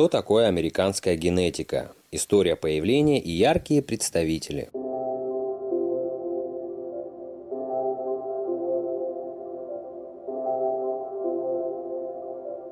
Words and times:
Что 0.00 0.08
такое 0.08 0.46
американская 0.46 1.14
генетика? 1.14 1.92
История 2.10 2.56
появления 2.56 3.20
и 3.20 3.30
яркие 3.30 3.82
представители. 3.82 4.70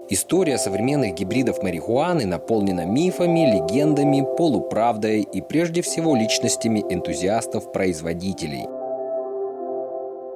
История 0.09 0.57
современных 0.57 1.17
гибридов 1.17 1.62
марихуаны 1.62 2.25
наполнена 2.25 2.86
мифами, 2.86 3.40
легендами, 3.57 4.26
полуправдой 4.39 5.21
и 5.21 5.43
прежде 5.43 5.82
всего 5.82 6.17
личностями 6.17 6.81
энтузиастов-производителей. 6.89 8.64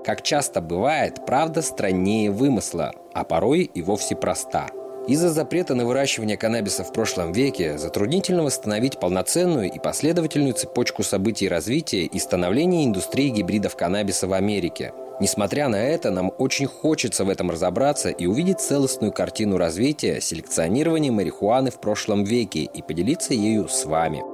Как 0.04 0.20
часто 0.20 0.60
бывает, 0.60 1.24
правда 1.24 1.62
страннее 1.62 2.30
вымысла, 2.30 2.92
а 3.14 3.24
порой 3.24 3.62
и 3.62 3.80
вовсе 3.80 4.14
проста– 4.14 4.68
из-за 5.08 5.30
запрета 5.30 5.74
на 5.74 5.84
выращивание 5.84 6.36
каннабиса 6.36 6.84
в 6.84 6.92
прошлом 6.92 7.32
веке 7.32 7.76
затруднительно 7.76 8.44
восстановить 8.44 9.00
полноценную 9.00 9.70
и 9.70 9.78
последовательную 9.78 10.54
цепочку 10.54 11.02
событий 11.02 11.48
развития 11.48 12.04
и 12.04 12.18
становления 12.18 12.84
индустрии 12.84 13.30
гибридов 13.30 13.76
каннабиса 13.76 14.28
в 14.28 14.32
Америке. 14.32 14.92
Несмотря 15.20 15.68
на 15.68 15.76
это, 15.76 16.10
нам 16.10 16.32
очень 16.38 16.66
хочется 16.66 17.24
в 17.24 17.28
этом 17.28 17.50
разобраться 17.50 18.10
и 18.10 18.26
увидеть 18.26 18.60
целостную 18.60 19.12
картину 19.12 19.56
развития 19.56 20.20
селекционирования 20.20 21.12
марихуаны 21.12 21.70
в 21.70 21.80
прошлом 21.80 22.24
веке 22.24 22.62
и 22.62 22.82
поделиться 22.82 23.34
ею 23.34 23.68
с 23.68 23.84
вами. 23.84 24.31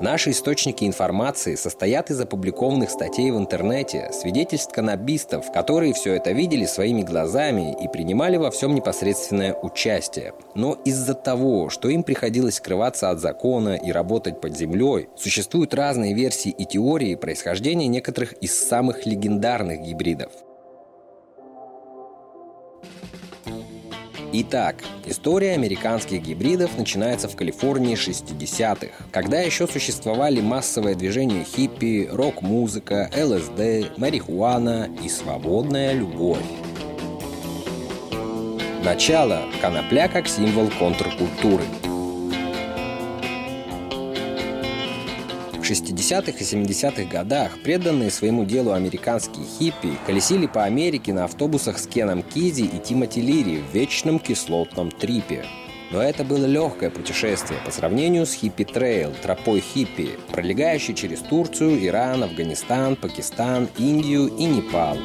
Наши 0.00 0.30
источники 0.30 0.84
информации 0.84 1.56
состоят 1.56 2.10
из 2.10 2.18
опубликованных 2.18 2.88
статей 2.88 3.30
в 3.30 3.36
интернете, 3.36 4.10
свидетельств 4.14 4.72
каннабистов, 4.72 5.52
которые 5.52 5.92
все 5.92 6.14
это 6.14 6.32
видели 6.32 6.64
своими 6.64 7.02
глазами 7.02 7.76
и 7.78 7.86
принимали 7.86 8.38
во 8.38 8.50
всем 8.50 8.74
непосредственное 8.74 9.52
участие. 9.52 10.32
Но 10.54 10.72
из-за 10.86 11.12
того, 11.12 11.68
что 11.68 11.90
им 11.90 12.02
приходилось 12.02 12.54
скрываться 12.54 13.10
от 13.10 13.20
закона 13.20 13.76
и 13.76 13.92
работать 13.92 14.40
под 14.40 14.56
землей, 14.56 15.10
существуют 15.18 15.74
разные 15.74 16.14
версии 16.14 16.50
и 16.50 16.64
теории 16.64 17.14
происхождения 17.14 17.86
некоторых 17.86 18.32
из 18.32 18.58
самых 18.58 19.04
легендарных 19.04 19.82
гибридов– 19.82 20.32
Итак, 24.32 24.76
история 25.06 25.54
американских 25.54 26.22
гибридов 26.22 26.78
начинается 26.78 27.28
в 27.28 27.34
Калифорнии 27.34 27.96
60-х, 27.96 28.86
когда 29.10 29.40
еще 29.40 29.66
существовали 29.66 30.40
массовое 30.40 30.94
движение 30.94 31.42
хиппи, 31.42 32.08
рок-музыка, 32.08 33.10
ЛСД, 33.12 33.98
марихуана 33.98 34.88
и 35.02 35.08
свободная 35.08 35.94
любовь. 35.94 36.38
Начало– 38.84 39.42
конопля 39.60 40.06
как 40.06 40.28
символ 40.28 40.70
контркультуры– 40.78 41.64
60-х 45.70 46.32
и 46.32 46.42
70-х 46.42 47.04
годах 47.04 47.58
преданные 47.62 48.10
своему 48.10 48.44
делу 48.44 48.72
американские 48.72 49.46
хиппи 49.46 49.96
колесили 50.06 50.46
по 50.46 50.64
Америке 50.64 51.12
на 51.12 51.24
автобусах 51.24 51.78
с 51.78 51.86
Кеном 51.86 52.22
Кизи 52.22 52.62
и 52.62 52.78
Тимоти 52.78 53.20
Лири 53.20 53.58
в 53.58 53.74
вечном 53.74 54.18
кислотном 54.18 54.90
трипе. 54.90 55.44
Но 55.90 56.00
это 56.00 56.22
было 56.24 56.46
легкое 56.46 56.90
путешествие 56.90 57.58
по 57.64 57.70
сравнению 57.72 58.24
с 58.24 58.34
Hippie 58.34 58.73
Trail, 58.73 59.12
тропой 59.22 59.60
хиппи, 59.60 60.10
пролегающей 60.30 60.94
через 60.94 61.20
Турцию, 61.20 61.84
Иран, 61.84 62.22
Афганистан, 62.22 62.94
Пакистан, 62.96 63.68
Индию 63.76 64.28
и 64.28 64.44
Непал. 64.44 64.96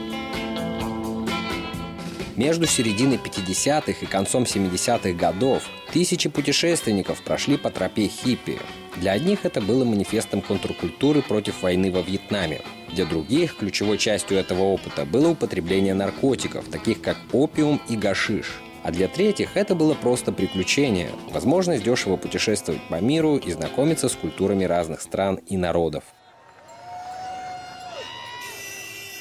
Между 2.35 2.67
серединой 2.67 3.17
50-х 3.17 3.93
и 4.01 4.05
концом 4.05 4.43
70-х 4.43 5.13
годов 5.13 5.63
тысячи 5.93 6.29
путешественников 6.29 7.23
прошли 7.23 7.57
по 7.57 7.71
тропе 7.71 8.07
хиппи. 8.07 8.59
Для 8.97 9.11
одних 9.11 9.45
это 9.45 9.59
было 9.59 9.83
манифестом 9.83 10.41
контркультуры 10.41 11.21
против 11.21 11.61
войны 11.61 11.91
во 11.91 12.01
Вьетнаме. 12.01 12.61
Для 12.93 13.05
других 13.05 13.57
ключевой 13.57 13.97
частью 13.97 14.37
этого 14.37 14.61
опыта 14.61 15.05
было 15.05 15.29
употребление 15.29 15.93
наркотиков, 15.93 16.65
таких 16.69 17.01
как 17.01 17.17
опиум 17.33 17.81
и 17.89 17.97
гашиш. 17.97 18.61
А 18.83 18.91
для 18.91 19.07
третьих 19.07 19.57
это 19.57 19.75
было 19.75 19.95
просто 19.95 20.31
приключение, 20.31 21.09
возможность 21.31 21.83
дешево 21.83 22.17
путешествовать 22.17 22.81
по 22.87 23.01
миру 23.01 23.35
и 23.35 23.51
знакомиться 23.51 24.07
с 24.07 24.13
культурами 24.13 24.63
разных 24.63 25.01
стран 25.01 25.39
и 25.47 25.57
народов. 25.57 26.03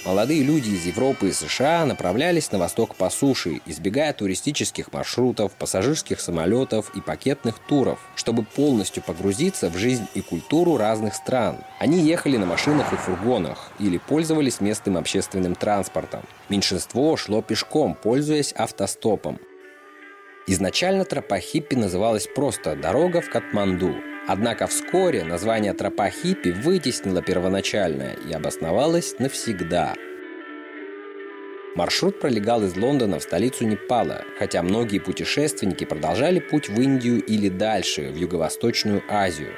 Молодые 0.04 0.42
люди 0.42 0.68
из 0.68 0.84
Европы 0.84 1.30
и 1.30 1.32
США 1.32 1.86
направлялись 1.86 2.52
на 2.52 2.58
восток 2.58 2.94
по 2.94 3.08
суше, 3.08 3.62
избегая 3.64 4.12
туристических 4.12 4.92
маршрутов, 4.92 5.52
пассажирских 5.52 6.20
самолетов 6.20 6.94
и 6.94 7.00
пакетных 7.00 7.58
туров, 7.58 7.98
чтобы 8.14 8.42
полностью 8.42 9.02
погрузиться 9.02 9.70
в 9.70 9.78
жизнь 9.78 10.06
и 10.12 10.20
культуру 10.20 10.76
разных 10.76 11.14
стран. 11.14 11.56
Они 11.78 12.00
ехали 12.00 12.36
на 12.36 12.44
машинах 12.44 12.92
и 12.92 12.96
фургонах 12.96 13.70
или 13.78 13.96
пользовались 13.96 14.60
местным 14.60 14.98
общественным 14.98 15.54
транспортом. 15.54 16.20
Меньшинство 16.50 17.16
шло 17.16 17.40
пешком, 17.40 17.94
пользуясь 17.94 18.52
автостопом. 18.52 19.38
Изначально 20.46 21.06
тропа 21.06 21.40
хиппи 21.40 21.76
называлась 21.76 22.26
просто 22.26 22.76
«Дорога 22.76 23.22
в 23.22 23.30
Катманду», 23.30 23.94
Однако 24.26 24.66
вскоре 24.66 25.22
название 25.22 25.74
тропа 25.74 26.08
хиппи 26.08 26.48
вытеснило 26.48 27.20
первоначальное 27.20 28.16
и 28.28 28.32
обосновалось 28.32 29.16
навсегда. 29.18 29.94
Маршрут 31.74 32.20
пролегал 32.20 32.62
из 32.62 32.76
Лондона 32.76 33.18
в 33.18 33.22
столицу 33.22 33.66
Непала, 33.66 34.24
хотя 34.38 34.62
многие 34.62 35.00
путешественники 35.00 35.84
продолжали 35.84 36.38
путь 36.38 36.68
в 36.68 36.80
Индию 36.80 37.22
или 37.22 37.48
дальше, 37.48 38.12
в 38.12 38.16
Юго-Восточную 38.16 39.02
Азию. 39.08 39.54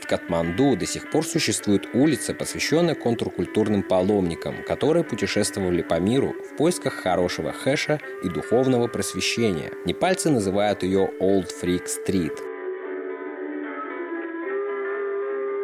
В 0.00 0.06
Катманду 0.06 0.76
до 0.76 0.86
сих 0.86 1.10
пор 1.10 1.26
существует 1.26 1.88
улица, 1.94 2.34
посвященная 2.34 2.94
контркультурным 2.94 3.82
паломникам, 3.82 4.62
которые 4.62 5.04
путешествовали 5.04 5.82
по 5.82 5.98
миру 5.98 6.34
в 6.52 6.56
поисках 6.56 6.94
хорошего 6.94 7.52
хэша 7.52 7.98
и 8.22 8.28
духовного 8.28 8.86
просвещения. 8.86 9.72
Непальцы 9.86 10.30
называют 10.30 10.82
ее 10.82 11.10
Old 11.20 11.48
Freak 11.62 11.86
Street– 11.86 12.38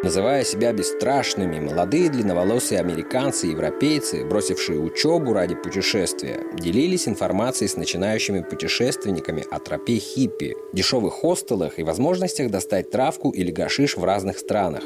Называя 0.05 0.45
себя 0.45 0.75
бесстрашными, 0.75 1.61
молодые 1.61 2.11
длинноволосые 2.11 2.79
американцы 2.79 3.47
и 3.47 3.53
европейцы, 3.53 4.23
бросившие 4.23 4.79
учебу 4.79 5.33
ради 5.33 5.55
путешествия, 5.55 6.41
делились 6.59 7.09
информацией 7.09 7.69
с 7.69 7.77
начинающими 7.79 8.43
путешественниками 8.43 9.47
о 9.51 9.59
тропе 9.61 9.97
хиппи, 9.97 10.57
дешевых 10.75 11.15
хостелах 11.15 11.79
и 11.79 11.85
возможностях 11.85 12.51
достать 12.51 12.91
травку 12.91 13.31
или 13.31 13.51
гашиш 13.51 13.97
в 13.97 14.05
разных 14.05 14.37
странах. 14.37 14.83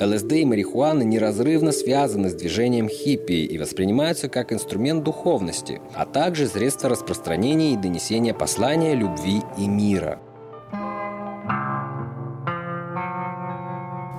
ЛСД 0.00 0.32
и 0.32 0.46
марихуана 0.46 1.02
неразрывно 1.02 1.70
связаны 1.70 2.30
с 2.30 2.34
движением 2.34 2.88
хиппи 2.88 3.44
и 3.44 3.58
воспринимаются 3.58 4.30
как 4.30 4.50
инструмент 4.50 5.04
духовности, 5.04 5.82
а 5.94 6.06
также 6.06 6.46
средство 6.46 6.88
распространения 6.88 7.74
и 7.74 7.76
донесения 7.76 8.32
послания 8.32 8.94
любви 8.94 9.42
и 9.58 9.68
мира– 9.68 10.22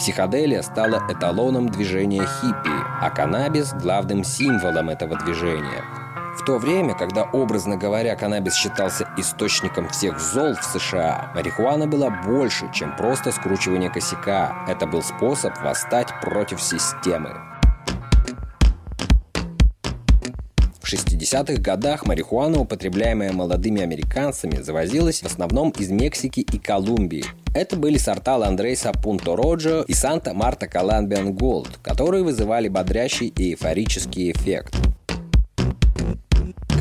Психоделия 0.01 0.63
стала 0.63 1.03
эталоном 1.09 1.69
движения 1.69 2.25
хиппи, 2.25 2.71
а 3.01 3.11
каннабис– 3.11 3.71
главным 3.83 4.23
символом 4.23 4.89
этого 4.89 5.15
движения. 5.15 5.83
В 6.39 6.43
то 6.43 6.57
время, 6.57 6.95
когда, 6.95 7.21
образно 7.25 7.77
говоря, 7.77 8.15
каннабис 8.15 8.55
считался 8.55 9.07
источником 9.17 9.89
всех 9.89 10.19
зол 10.19 10.55
в 10.55 10.63
США, 10.63 11.31
марихуана 11.35 11.85
была 11.85 12.09
больше, 12.09 12.67
чем 12.73 12.95
просто 12.95 13.31
скручивание 13.31 13.91
косяка. 13.91 14.65
Это 14.67 14.87
был 14.87 15.03
способ 15.03 15.55
восстать 15.61 16.07
против 16.19 16.59
системы. 16.63 17.39
60-х 20.91 21.61
годах 21.61 22.05
марихуана, 22.05 22.59
употребляемая 22.59 23.31
молодыми 23.31 23.81
американцами, 23.81 24.61
завозилась 24.61 25.21
в 25.21 25.25
основном 25.25 25.69
из 25.71 25.89
Мексики 25.89 26.41
и 26.41 26.57
Колумбии. 26.57 27.25
Это 27.53 27.75
были 27.75 27.97
сорта 27.97 28.37
Ландрейса 28.37 28.91
Пунто 28.91 29.35
Роджо 29.35 29.83
и 29.87 29.93
Санта 29.93 30.33
Марта 30.33 30.67
Колумбиан 30.67 31.33
Голд, 31.33 31.79
которые 31.81 32.23
вызывали 32.23 32.67
бодрящий 32.67 33.27
и 33.27 33.51
эйфорический 33.51 34.31
эффект. 34.31 34.75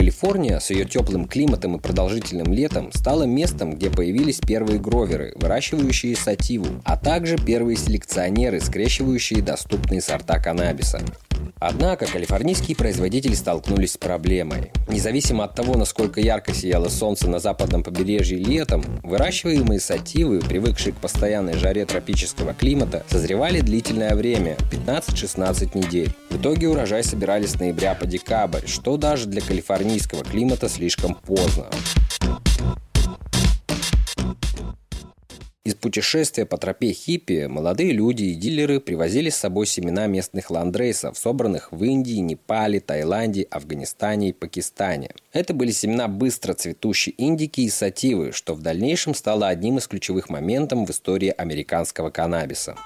Калифорния 0.00 0.60
с 0.60 0.70
ее 0.70 0.86
теплым 0.86 1.26
климатом 1.26 1.76
и 1.76 1.78
продолжительным 1.78 2.54
летом 2.54 2.90
стала 2.92 3.24
местом, 3.24 3.74
где 3.74 3.90
появились 3.90 4.38
первые 4.38 4.78
гроверы, 4.78 5.34
выращивающие 5.36 6.16
сативу, 6.16 6.80
а 6.84 6.96
также 6.96 7.36
первые 7.36 7.76
селекционеры, 7.76 8.60
скрещивающие 8.60 9.42
доступные 9.42 10.00
сорта 10.00 10.38
каннабиса. 10.38 11.02
Однако 11.60 12.06
калифорнийские 12.06 12.74
производители 12.74 13.34
столкнулись 13.34 13.92
с 13.92 13.96
проблемой. 13.98 14.72
Независимо 14.88 15.44
от 15.44 15.54
того, 15.54 15.76
насколько 15.76 16.18
ярко 16.20 16.54
сияло 16.54 16.88
солнце 16.88 17.28
на 17.28 17.38
западном 17.38 17.82
побережье 17.82 18.38
летом, 18.38 18.82
выращиваемые 19.02 19.78
сативы, 19.78 20.40
привыкшие 20.40 20.94
к 20.94 20.96
постоянной 20.96 21.54
жаре 21.54 21.84
тропического 21.84 22.54
климата, 22.54 23.04
созревали 23.10 23.60
длительное 23.60 24.14
время– 24.14 24.56
15-16 24.86 25.76
недель. 25.76 26.14
В 26.30 26.40
итоге 26.40 26.68
урожай 26.68 27.04
собирали 27.04 27.44
с 27.44 27.60
ноября 27.60 27.94
по 27.94 28.06
декабрь, 28.06 28.66
что 28.66 28.96
даже 28.96 29.26
для 29.26 29.42
калифорнийского 29.42 30.24
климата 30.24 30.68
слишком 30.68 31.14
поздно. 31.14 31.66
Путешествия 35.80 36.46
по 36.46 36.56
тропе 36.56 36.92
хиппи 36.92 37.46
молодые 37.46 37.92
люди 37.92 38.24
и 38.24 38.34
дилеры 38.34 38.80
привозили 38.80 39.28
с 39.28 39.36
собой 39.36 39.66
семена 39.66 40.06
местных 40.06 40.50
ландрейсов, 40.50 41.18
собранных 41.18 41.70
в 41.70 41.84
Индии, 41.84 42.16
Непале, 42.16 42.80
Таиланде, 42.80 43.46
Афганистане 43.50 44.30
и 44.30 44.32
Пакистане. 44.32 45.10
Это 45.32 45.52
были 45.52 45.70
семена 45.70 46.08
быстро 46.08 46.54
цветущей 46.54 47.12
индики 47.18 47.60
и 47.60 47.68
сативы, 47.68 48.32
что 48.32 48.54
в 48.54 48.62
дальнейшем 48.62 49.14
стало 49.14 49.48
одним 49.48 49.76
из 49.76 49.86
ключевых 49.86 50.30
моментов 50.30 50.88
в 50.88 50.90
истории 50.90 51.34
американского 51.36 52.08
каннабиса. 52.08 52.76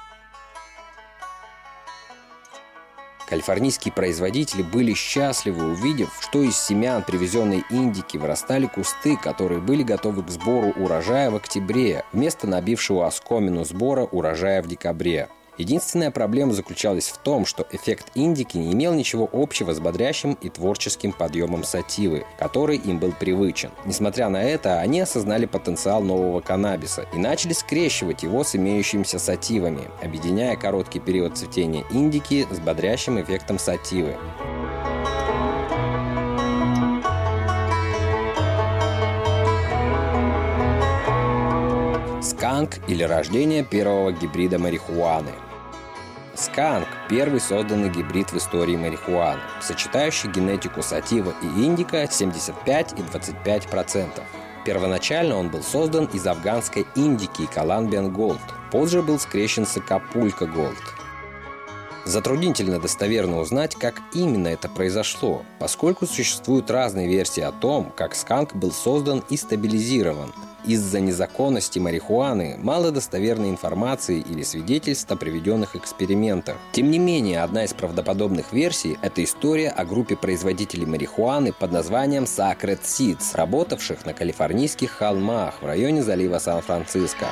Калифорнийские 3.28 3.92
производители 3.92 4.62
были 4.62 4.92
счастливы, 4.92 5.72
увидев, 5.72 6.10
что 6.20 6.42
из 6.42 6.58
семян 6.58 7.02
привезенной 7.02 7.64
индики 7.70 8.18
вырастали 8.18 8.66
кусты, 8.66 9.16
которые 9.16 9.60
были 9.60 9.82
готовы 9.82 10.22
к 10.22 10.30
сбору 10.30 10.72
урожая 10.76 11.30
в 11.30 11.36
октябре, 11.36 12.04
вместо 12.12 12.46
набившего 12.46 13.06
оскомину 13.06 13.64
сбора 13.64 14.02
урожая 14.02 14.62
в 14.62 14.68
декабре. 14.68 15.28
Единственная 15.56 16.10
проблема 16.10 16.52
заключалась 16.52 17.08
в 17.08 17.18
том, 17.18 17.46
что 17.46 17.66
эффект 17.70 18.06
индики 18.14 18.56
не 18.56 18.72
имел 18.72 18.92
ничего 18.92 19.28
общего 19.32 19.72
с 19.72 19.78
бодрящим 19.78 20.36
и 20.40 20.48
творческим 20.48 21.12
подъемом 21.12 21.62
сативы, 21.62 22.26
который 22.38 22.76
им 22.76 22.98
был 22.98 23.12
привычен. 23.12 23.70
Несмотря 23.84 24.28
на 24.28 24.42
это, 24.42 24.80
они 24.80 25.00
осознали 25.00 25.46
потенциал 25.46 26.02
нового 26.02 26.40
каннабиса 26.40 27.06
и 27.14 27.18
начали 27.18 27.52
скрещивать 27.52 28.24
его 28.24 28.42
с 28.42 28.56
имеющимися 28.56 29.20
сативами, 29.20 29.88
объединяя 30.02 30.56
короткий 30.56 30.98
период 30.98 31.36
цветения 31.36 31.84
индики 31.90 32.46
с 32.50 32.58
бодрящим 32.58 33.20
эффектом 33.20 33.58
сативы. 33.60 34.16
Сканк 42.44 42.72
или 42.88 43.02
рождение 43.02 43.64
первого 43.64 44.12
гибрида 44.12 44.58
марихуаны. 44.58 45.30
Сканк– 46.34 46.86
первый 47.08 47.40
созданный 47.40 47.88
гибрид 47.88 48.32
в 48.32 48.36
истории 48.36 48.76
марихуаны, 48.76 49.40
сочетающий 49.62 50.30
генетику 50.30 50.82
сатива 50.82 51.32
и 51.40 51.46
индика 51.64 52.06
75 52.06 52.92
и 52.92 52.96
25%. 52.96 54.20
Первоначально 54.66 55.36
он 55.36 55.48
был 55.48 55.62
создан 55.62 56.04
из 56.12 56.26
афганской 56.26 56.86
индики 56.94 57.40
и 57.40 57.46
Columbian 57.46 58.12
Gold. 58.12 58.42
Позже 58.70 59.00
был 59.00 59.18
скрещен 59.18 59.64
с 59.64 59.78
Акапулько 59.78 60.44
Gold. 60.44 60.76
Затруднительно 62.04 62.78
достоверно 62.78 63.38
узнать, 63.38 63.74
как 63.74 64.02
именно 64.12 64.48
это 64.48 64.68
произошло, 64.68 65.42
поскольку 65.58 66.06
существуют 66.06 66.70
разные 66.70 67.08
версии 67.08 67.42
о 67.42 67.52
том, 67.52 67.92
как 67.96 68.14
сканк 68.14 68.54
был 68.54 68.72
создан 68.72 69.24
и 69.30 69.36
стабилизирован– 69.36 70.32
из-за 70.66 71.00
незаконности 71.00 71.78
марихуаны 71.78 72.56
мало 72.58 72.90
достоверной 72.90 73.50
информации 73.50 74.20
или 74.20 74.42
свидетельств 74.42 75.10
о 75.10 75.16
приведенных 75.16 75.76
экспериментах. 75.76 76.56
Тем 76.72 76.90
не 76.90 76.98
менее, 76.98 77.42
одна 77.42 77.64
из 77.64 77.74
правдоподобных 77.74 78.52
версий– 78.52 78.98
это 79.02 79.22
история 79.22 79.68
о 79.68 79.84
группе 79.84 80.16
производителей 80.16 80.86
марихуаны 80.86 81.52
под 81.52 81.72
названием 81.72 82.24
Sacred 82.24 82.80
Seeds, 82.82 83.34
работавших 83.36 84.06
на 84.06 84.14
калифорнийских 84.14 84.90
холмах 84.90 85.60
в 85.60 85.66
районе 85.66 86.02
залива 86.02 86.38
Сан-Франциско. 86.38 87.26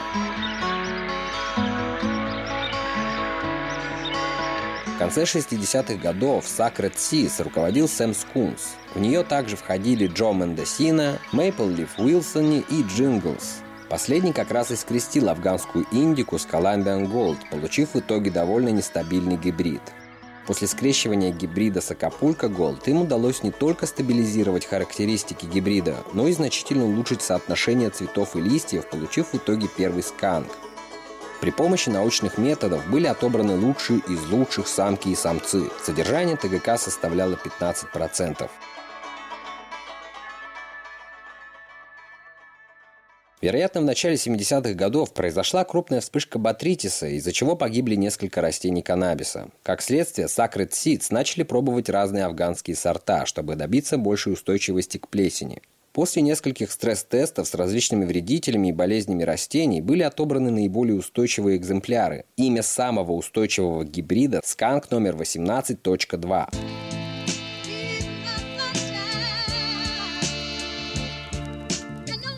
Конце 5.03 5.25
60-х 5.25 5.95
годов 5.95 6.45
Sacred 6.45 6.95
Seeds 6.95 7.43
руководил 7.43 7.89
Сэм 7.89 8.15
Скунс. 8.15 8.75
В 8.95 9.01
нее 9.01 9.25
также 9.25 9.57
входили 9.57 10.07
Джо 10.07 10.33
Мендесина, 10.33 11.19
Maple 11.33 11.67
Leaf 11.67 11.99
Уилсон 11.99 12.61
и 12.61 12.83
Джинглс. 12.85 13.63
Последний 13.91 14.33
как 14.33 14.53
раз 14.53 14.71
и 14.71 14.77
скрестил 14.77 15.29
афганскую 15.29 15.87
индику 15.91 16.39
с 16.39 16.47
Colombian 16.47 17.11
Gold, 17.11 17.39
получив 17.51 17.95
в 17.95 17.99
итоге 17.99 18.31
довольно 18.31 18.69
нестабильный 18.69 19.37
гибрид. 19.37 19.83
После 20.47 20.69
скрещивания 20.69 21.33
гибрида 21.33 21.81
с 21.81 21.91
Acapulco 21.91 22.47
Gold 22.47 22.83
им 22.87 23.03
удалось 23.03 23.43
не 23.43 23.51
только 23.51 23.87
стабилизировать 23.87 24.67
характеристики 24.67 25.47
гибрида, 25.47 25.97
но 26.13 26.29
и 26.29 26.33
значительно 26.33 26.85
улучшить 26.85 27.23
соотношение 27.23 27.91
цветов 27.91 28.37
и 28.37 28.41
листьев, 28.41 28.89
получив 28.89 29.33
в 29.33 29.37
итоге 29.37 29.67
первый 29.77 30.05
Skunk– 30.05 30.47
при 31.43 31.51
помощи 31.51 31.89
научных 31.89 32.39
методов 32.39 32.89
были 32.89 33.09
отобраны 33.09 33.57
лучшие 33.57 33.99
из 34.09 34.25
лучших 34.31 34.69
самки 34.69 35.09
и 35.09 35.17
самцы. 35.17 35.65
Содержание 35.83 36.37
ТГК 36.37 36.79
составляло 36.79 37.35
15%. 37.35 38.49
Вероятно, 43.41 43.81
в 43.81 43.85
начале 43.85 44.15
70-х 44.15 44.75
годов 44.75 45.13
произошла 45.13 45.65
крупная 45.65 46.01
вспышка 46.01 46.39
ботритиса, 46.39 47.09
из-за 47.09 47.33
чего 47.33 47.57
погибли 47.57 47.97
несколько 47.97 48.41
растений 48.41 48.83
каннабиса. 48.83 49.49
Как 49.65 49.83
следствие, 49.83 50.29
Sacred 50.29 50.71
Seeds 50.71 51.07
начали 51.11 51.43
пробовать 51.43 51.89
разные 51.89 52.25
афганские 52.27 52.77
сорта, 52.77 53.27
чтобы 53.27 53.57
добиться 53.57 53.99
большей 53.99 54.35
устойчивости 54.35 54.99
к 54.99 55.09
плесени. 55.09 55.61
После 55.93 56.23
нескольких 56.23 56.73
стресс-тестов 56.73 57.47
с 57.47 57.55
различными 57.55 58.07
вредителями 58.07 58.69
и 58.69 58.73
болезнями 58.73 59.25
растений 59.25 59.83
были 59.83 60.03
отобраны 60.03 60.51
наиболее 60.51 60.97
устойчивые 60.97 61.59
экземпляры. 61.59 62.25
Имя 62.37 62.63
самого 62.63 63.13
устойчивого 63.13 63.85
гибрида– 63.85 64.41
сканк 64.45 64.91
номер 64.91 65.17
18.2. 65.17 66.82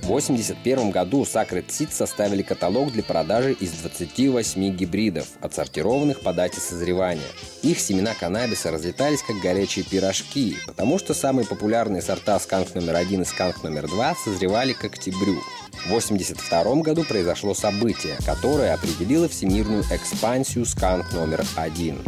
1981 0.04 0.90
году 0.90 1.22
Sacred 1.22 1.66
Seed 1.68 1.90
составили 1.90 2.42
каталог 2.42 2.92
для 2.92 3.02
продажи 3.02 3.52
из 3.52 3.72
28 3.72 4.76
гибридов, 4.76 5.28
отсортированных 5.40 6.20
по 6.20 6.34
дате 6.34 6.60
созревания. 6.60 7.24
Их 7.62 7.80
семена 7.80 8.12
каннабиса 8.18 8.70
разлетались 8.70 9.22
как 9.22 9.36
горячие 9.40 9.84
пирожки, 9.84 10.56
потому 10.66 10.98
что 10.98 11.14
самые 11.14 11.46
популярные 11.46 12.02
сорта 12.02 12.38
сканк 12.38 12.74
номер 12.74 12.96
один 12.96 13.22
и 13.22 13.24
сканк 13.24 13.62
номер 13.62 13.88
два 13.88 14.14
созревали 14.14 14.74
к 14.74 14.84
октябрю. 14.84 15.40
В 15.72 15.86
1982 15.86 16.82
году 16.82 17.04
произошло 17.04 17.54
событие, 17.54 18.16
которое 18.26 18.74
определило 18.74 19.28
всемирную 19.28 19.84
экспансию 19.90 20.66
сканк 20.66 21.12
номер 21.12 21.44
один. 21.56 21.98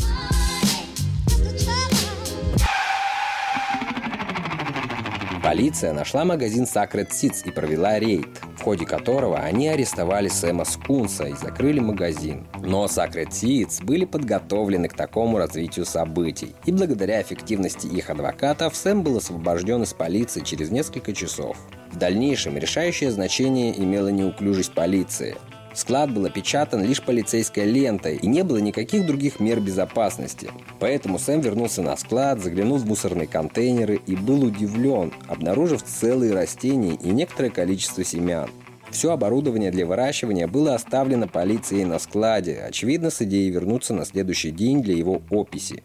Полиция 5.46 5.92
нашла 5.92 6.24
магазин 6.24 6.64
Sacred 6.64 7.10
Seeds 7.10 7.42
и 7.44 7.52
провела 7.52 8.00
рейд, 8.00 8.26
в 8.58 8.62
ходе 8.64 8.84
которого 8.84 9.38
они 9.38 9.68
арестовали 9.68 10.26
Сэма 10.26 10.64
Скунса 10.64 11.26
и 11.28 11.34
закрыли 11.34 11.78
магазин. 11.78 12.48
Но 12.64 12.86
Sacred 12.86 13.28
Seeds 13.28 13.84
были 13.84 14.06
подготовлены 14.06 14.88
к 14.88 14.94
такому 14.94 15.38
развитию 15.38 15.86
событий, 15.86 16.52
и 16.64 16.72
благодаря 16.72 17.22
эффективности 17.22 17.86
их 17.86 18.10
адвокатов 18.10 18.74
Сэм 18.74 19.04
был 19.04 19.18
освобожден 19.18 19.84
из 19.84 19.94
полиции 19.94 20.40
через 20.40 20.72
несколько 20.72 21.12
часов. 21.12 21.56
В 21.92 21.96
дальнейшем 21.96 22.58
решающее 22.58 23.12
значение 23.12 23.80
имела 23.80 24.08
неуклюжесть 24.08 24.72
полиции– 24.72 25.36
Склад 25.76 26.10
был 26.10 26.24
опечатан 26.24 26.82
лишь 26.82 27.02
полицейской 27.02 27.66
лентой, 27.66 28.16
и 28.16 28.26
не 28.26 28.42
было 28.42 28.56
никаких 28.56 29.04
других 29.04 29.40
мер 29.40 29.60
безопасности. 29.60 30.48
Поэтому 30.80 31.18
Сэм 31.18 31.42
вернулся 31.42 31.82
на 31.82 31.94
склад, 31.98 32.40
заглянул 32.40 32.78
в 32.78 32.86
мусорные 32.86 33.26
контейнеры 33.26 34.00
и 34.06 34.16
был 34.16 34.42
удивлен, 34.44 35.12
обнаружив 35.28 35.82
целые 35.82 36.32
растения 36.32 36.94
и 36.94 37.10
некоторое 37.10 37.50
количество 37.50 38.04
семян. 38.04 38.48
Все 38.90 39.12
оборудование 39.12 39.70
для 39.70 39.84
выращивания 39.84 40.46
было 40.46 40.74
оставлено 40.74 41.28
полицией 41.28 41.84
на 41.84 41.98
складе, 41.98 42.64
очевидно, 42.66 43.10
с 43.10 43.20
идеей 43.20 43.50
вернуться 43.50 43.92
на 43.92 44.06
следующий 44.06 44.52
день 44.52 44.80
для 44.82 44.94
его 44.94 45.20
описи. 45.28 45.82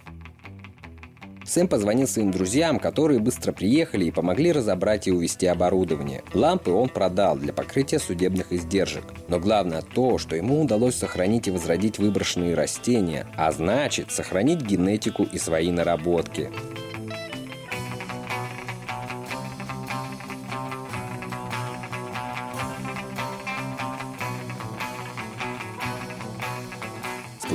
Сэм 1.52 1.68
позвонил 1.68 2.08
своим 2.08 2.32
друзьям, 2.32 2.80
которые 2.80 3.20
быстро 3.20 3.52
приехали 3.52 4.06
и 4.06 4.12
помогли 4.12 4.54
разобрать 4.54 5.10
и 5.10 5.12
увезти 5.12 5.48
оборудование. 5.48 6.24
Лампы 6.34 6.72
он 6.72 6.88
продал 6.88 7.36
для 7.36 7.52
покрытия 7.52 8.00
судебных 8.00 8.54
издержек. 8.54 9.04
Но 9.28 9.38
главное 9.38 9.82
то, 9.82 10.18
что 10.18 10.38
ему 10.38 10.62
удалось 10.62 10.96
сохранить 10.96 11.50
и 11.50 11.52
возродить 11.52 12.00
выброшенные 12.00 12.56
растения, 12.56 13.28
а 13.36 13.52
значит 13.52 14.14
сохранить 14.14 14.62
генетику 14.62 15.24
и 15.24 15.38
свои 15.38 15.72
наработки. 15.72 16.50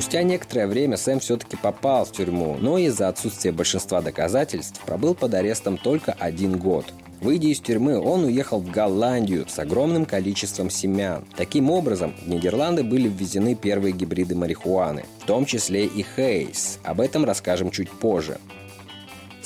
Спустя 0.07 0.23
некоторое 0.23 0.69
время 0.69 0.97
Сэм 0.97 1.19
все-таки 1.19 1.57
попал 1.57 2.05
в 2.05 2.13
тюрьму, 2.13 2.57
но 2.61 2.79
из-за 2.79 3.09
отсутствия 3.09 3.51
большинства 3.51 4.01
доказательств 4.01 4.81
пробыл 4.87 5.17
под 5.17 5.35
арестом 5.35 5.77
только 5.79 6.13
один 6.13 6.59
год. 6.59 6.85
Выйдя 7.21 7.49
из 7.49 7.59
тюрьмы, 7.59 7.99
он 7.99 8.23
уехал 8.23 8.61
в 8.61 8.71
Голландию 8.71 9.47
с 9.49 9.59
огромным 9.59 10.07
количеством 10.07 10.71
семян. 10.71 11.25
Таким 11.37 11.73
образом, 11.73 12.15
в 12.25 12.29
Нидерланды 12.29 12.85
были 12.85 13.09
ввезены 13.09 13.57
первые 13.57 13.93
гибриды 13.93 14.37
марихуаны, 14.37 15.07
в 15.25 15.27
том 15.27 15.45
числе 15.45 15.87
и 15.87 16.07
Хейс. 16.15 16.79
Об 16.85 17.01
этом 17.01 17.25
расскажем 17.25 17.73
чуть 17.73 17.91
позже. 17.91 18.39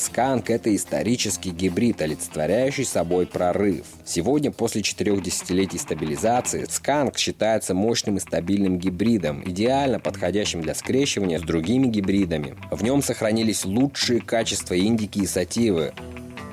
Сканк– 0.01 0.49
это 0.51 0.75
исторический 0.75 1.51
гибрид, 1.51 2.01
олицетворяющий 2.01 2.87
собой 2.87 3.27
прорыв. 3.27 3.85
Сегодня, 4.07 4.51
после 4.51 4.83
четырех 4.83 5.23
десятилетий 5.23 5.77
стабилизации, 5.77 6.67
сканк 6.71 7.19
считается 7.19 7.75
мощным 7.75 8.17
и 8.17 8.21
стабильным 8.21 8.79
гибридом, 8.79 9.43
идеально 9.45 10.01
подходящим 10.01 10.63
для 10.63 10.75
скрещивания 10.75 11.39
с 11.39 11.43
другими 11.43 11.87
гибридами. 11.87 12.57
В 12.71 12.83
нем 12.83 13.03
сохранились 13.03 13.67
лучшие 13.67 14.23
качества 14.23 14.73
индики 14.73 15.19
и 15.19 15.27
сативы, 15.27 15.93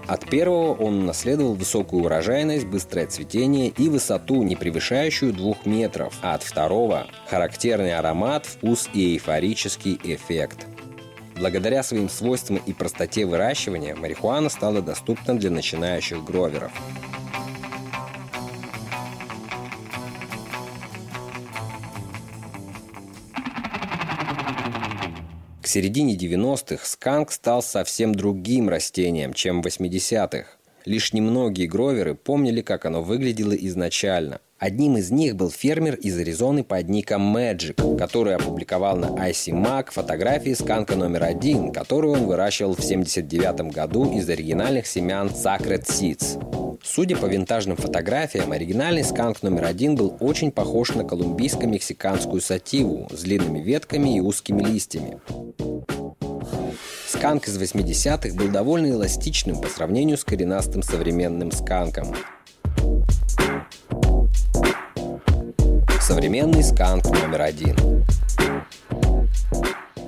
от 0.07 0.25
первого 0.25 0.73
он 0.73 0.99
унаследовал 0.99 1.53
высокую 1.53 2.05
урожайность, 2.05 2.65
быстрое 2.65 3.07
цветение 3.07 3.67
и 3.77 3.89
высоту, 3.89 4.41
не 4.41 4.55
превышающую 4.55 5.33
двух 5.33 5.65
метров, 5.65 6.13
а 6.21 6.35
от 6.35 6.43
второго– 6.43 7.07
характерный 7.29 7.93
аромат, 7.93 8.45
вкус 8.45 8.89
и 8.93 9.15
эйфорический 9.15 9.99
эффект. 10.05 10.65
Благодаря 11.39 11.83
своим 11.83 12.09
свойствам 12.09 12.59
и 12.65 12.73
простоте 12.73 13.25
выращивания 13.25 13.95
марихуана 13.95 14.49
стала 14.49 14.81
доступна 14.81 15.37
для 15.37 15.51
начинающих 15.51 16.23
гроверов. 16.23 16.71
К 25.61 25.67
середине 25.67 26.15
90-х 26.15 26.85
сканк 26.85 27.31
стал 27.31 27.61
совсем 27.61 28.15
другим 28.15 28.69
растением, 28.69 29.33
чем 29.33 29.61
в 29.61 29.67
80-х. 29.67 30.47
Лишь 30.85 31.11
немногие 31.11 31.67
гроверы 31.67 32.15
помнили, 32.15 32.61
как 32.61 32.85
оно 32.85 33.03
выглядело 33.03 33.51
изначально. 33.51 34.39
Одним 34.59 34.97
из 34.97 35.11
них 35.11 35.35
был 35.35 35.51
фермер 35.51 35.93
из 35.93 36.17
Аризоны 36.17 36.63
под 36.63 36.89
ником 36.89 37.35
Magic, 37.35 37.97
который 37.97 38.35
опубликовал 38.35 38.97
на 38.97 39.05
IC 39.05 39.53
Mac 39.53 39.91
фотографии 39.91 40.53
сканка 40.53 40.95
номер 40.95 41.25
один, 41.25 41.71
которую 41.71 42.13
он 42.13 42.25
выращивал 42.25 42.73
в 42.73 42.79
1979 42.79 43.71
году 43.71 44.11
из 44.11 44.27
оригинальных 44.27 44.87
семян 44.87 45.27
Sacred 45.27 45.85
Seeds. 45.85 46.79
Судя 46.83 47.15
по 47.17 47.27
винтажным 47.27 47.77
фотографиям, 47.77 48.51
оригинальный 48.51 49.03
сканк 49.03 49.43
номер 49.43 49.65
один 49.65 49.95
был 49.95 50.17
очень 50.19 50.51
похож 50.51 50.95
на 50.95 51.01
колумбийско-мексиканскую 51.01 52.41
сативу 52.41 53.07
с 53.11 53.21
длинными 53.21 53.59
ветками 53.59 54.17
и 54.17 54.21
узкими 54.21 54.63
листьями. 54.63 55.19
Сканк 57.07 57.47
из 57.47 57.61
80-х 57.61 58.35
был 58.35 58.49
довольно 58.49 58.87
эластичным 58.87 59.61
по 59.61 59.67
сравнению 59.67 60.17
с 60.17 60.23
коренастым 60.23 60.81
современным 60.81 61.51
сканком. 61.51 62.15
Современный 66.07 66.63
сканк 66.63 67.03
номер 67.03 67.41
один. 67.41 67.75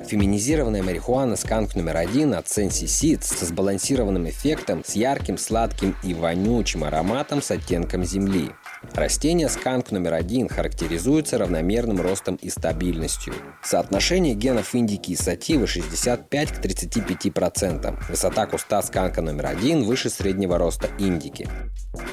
Феминизированная 0.08 0.82
марихуана 0.82 1.36
сканк 1.36 1.76
номер 1.76 1.98
один 1.98 2.36
от 2.36 2.46
Sensi 2.46 2.86
Seeds 2.86 3.24
со 3.24 3.46
сбалансированным 3.46 4.30
эффектом, 4.30 4.86
с 4.86 4.96
ярким, 4.96 5.38
сладким 5.38 5.98
и 6.02 6.14
вонючим 6.14 6.86
ароматом 6.86 7.42
с 7.42 7.52
оттенком 7.52 8.06
земли. 8.06 8.52
Растение 9.00 9.48
сканк 9.48 9.92
номер 9.92 10.16
один 10.16 10.50
характеризуется 10.50 11.38
равномерным 11.38 12.02
ростом 12.02 12.36
и 12.36 12.50
стабильностью. 12.50 13.34
Соотношение 13.64 14.36
генов 14.36 14.76
индики 14.76 15.12
и 15.12 15.16
сативы 15.16 15.68
65 15.68 16.52
к 16.52 16.60
35%. 16.60 17.98
Высота 18.10 18.46
куста 18.46 18.82
сканка 18.82 19.22
номер 19.22 19.46
один 19.46 19.86
выше 19.86 20.10
среднего 20.10 20.58
роста 20.58 20.90
индики. 21.00 21.48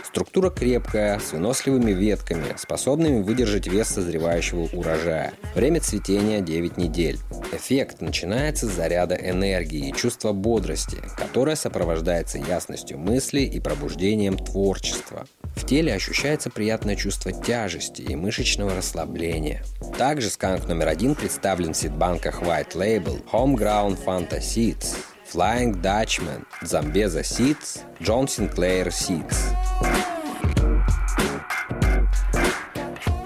Структура 0.05 0.49
крепкая, 0.49 1.19
с 1.19 1.33
выносливыми 1.33 1.91
ветками, 1.91 2.57
способными 2.57 3.21
выдержать 3.21 3.67
вес 3.67 3.89
созревающего 3.89 4.69
урожая. 4.73 5.33
Время 5.57 5.81
цветения 5.81 6.41
9 6.41 6.77
недель. 6.77 7.19
Эффект 7.53 8.01
начинается 8.01 8.67
с 8.67 8.71
заряда 8.71 9.17
энергии 9.17 9.89
и 9.89 9.93
чувства 9.93 10.33
бодрости, 10.33 10.99
которое 11.19 11.57
сопровождается 11.57 12.39
ясностью 12.39 12.97
мысли 12.97 13.41
и 13.41 13.59
пробуждением 13.59 14.39
творчества. 14.39 15.27
В 15.57 15.65
теле 15.65 15.95
ощущается 15.95 16.51
приятное 16.51 16.76
чувство 16.97 17.33
тяжести 17.33 18.03
и 18.03 18.15
мышечного 18.17 18.75
расслабления. 18.75 19.63
Также 19.97 20.29
сканк 20.31 20.67
номер 20.67 20.89
один 20.89 21.15
представлен 21.15 21.73
в 21.73 21.77
сидбанках 21.77 22.43
White 22.43 22.75
Label, 22.75 23.25
Homegrown 23.33 23.99
Fanta 24.05 24.41
Seeds, 24.41 24.97
Flying 25.33 25.81
Dutchman, 25.81 26.45
Zambeza 26.63 27.23
Seeds, 27.23 27.81
John 28.01 28.27
Sinclair 28.27 28.89
Seeds. 28.89 29.37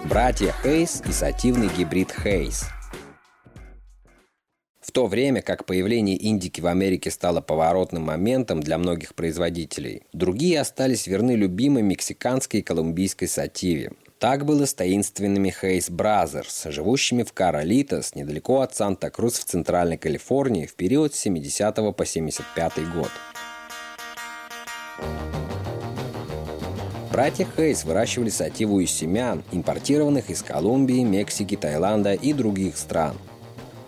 Братья 0.05 0.55
Хейс 0.63 1.03
и 1.09 1.13
сативный 1.13 1.69
гибрид 1.69 2.13
Хейс– 2.13 2.65
в 4.91 4.93
то 4.93 5.07
время 5.07 5.41
как 5.41 5.67
появление 5.67 6.17
индики 6.17 6.61
в 6.61 6.67
Америке 6.67 7.13
стало 7.13 7.41
поворотным 7.41 8.03
моментом 8.03 8.61
для 8.61 8.77
многих 8.77 9.15
производителей, 9.15 10.03
другие 10.13 10.61
остались 10.61 11.07
верны 11.07 11.37
любимой 11.37 11.85
мексиканской 11.85 12.59
и 12.59 12.63
колумбийской 12.65 13.29
сативе. 13.29 13.93
Так 14.19 14.45
было 14.45 14.67
с 14.67 14.75
таинственными 14.75 15.51
Haze 15.51 15.91
Brothers, 15.91 16.65
живущими 16.65 17.23
в 17.23 17.33
Каролитос, 17.33 18.17
недалеко 18.17 18.63
от 18.63 18.75
Санта-Крус 18.75 19.35
в 19.35 19.45
Центральной 19.45 19.97
Калифорнии 19.97 20.67
в 20.67 20.75
период 20.75 21.15
с 21.15 21.21
70 21.21 21.97
по 21.97 22.05
75 22.05 22.93
год. 22.93 23.11
Братья 27.13 27.47
Haze 27.57 27.85
выращивали 27.85 28.31
сативу 28.31 28.81
из 28.81 28.91
семян, 28.91 29.45
импортированных 29.53 30.31
из 30.31 30.43
Колумбии, 30.43 31.05
Мексики, 31.05 31.57
Таиланда 31.57 32.15
и 32.15 32.33
других 32.33 32.77
стран– 32.77 33.17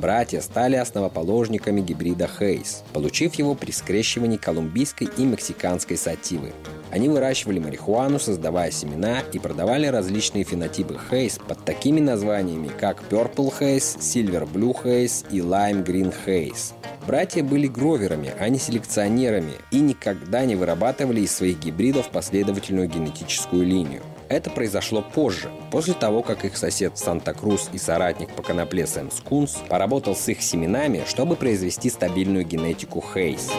Братья 0.03 0.41
стали 0.41 0.75
основоположниками 0.75 1.81
гибрида 1.81 2.27
Haze, 2.27 2.83
получив 2.93 3.37
его 3.37 3.55
при 3.55 3.71
скрещивании 3.71 4.37
колумбийской 4.37 5.09
и 5.17 5.25
мексиканской 5.25 5.97
сативы. 5.97 6.53
Они 6.91 7.09
выращивали 7.09 7.61
марихуану, 7.61 8.19
создавая 8.19 8.73
семена 8.73 9.21
и 9.33 9.39
продавали 9.39 9.87
различные 9.87 10.43
фенотипы 10.43 10.99
Хейс 11.09 11.39
под 11.39 11.65
такими 11.65 12.01
названиями, 12.01 12.69
как 12.81 13.01
Purple 13.09 13.55
Haze, 13.61 13.97
Silver 14.01 14.53
Blue 14.53 14.75
Haze 14.83 15.25
и 15.31 15.39
Lime 15.39 15.85
Green 15.85 16.13
Haze. 16.27 16.73
Братья 17.07 17.45
были 17.45 17.69
гроверами, 17.69 18.35
а 18.41 18.49
не 18.49 18.59
селекционерами, 18.59 19.53
и 19.71 19.79
никогда 19.79 20.45
не 20.45 20.57
вырабатывали 20.57 21.21
из 21.21 21.33
своих 21.33 21.61
гибридов 21.61 22.11
последовательную 22.11 22.89
генетическую 22.89 23.65
линию. 23.65 24.03
Это 24.33 24.49
произошло 24.49 25.03
позже, 25.03 25.51
после 25.71 25.93
того, 25.93 26.23
как 26.23 26.47
их 26.47 26.57
сосед 26.57 26.97
Санта-Крус 26.97 27.69
и 27.75 27.77
соратник 27.77 28.31
по 28.31 28.43
конопле 28.43 28.87
Сэм 28.87 29.11
Скунс 29.11 29.59
поработал 29.69 30.17
с 30.17 30.27
их 30.27 30.41
семенами, 30.41 31.05
чтобы 31.07 31.37
произвести 31.37 31.91
стабильную 31.91 32.47
генетику 32.47 33.05
Хейс. 33.13 33.51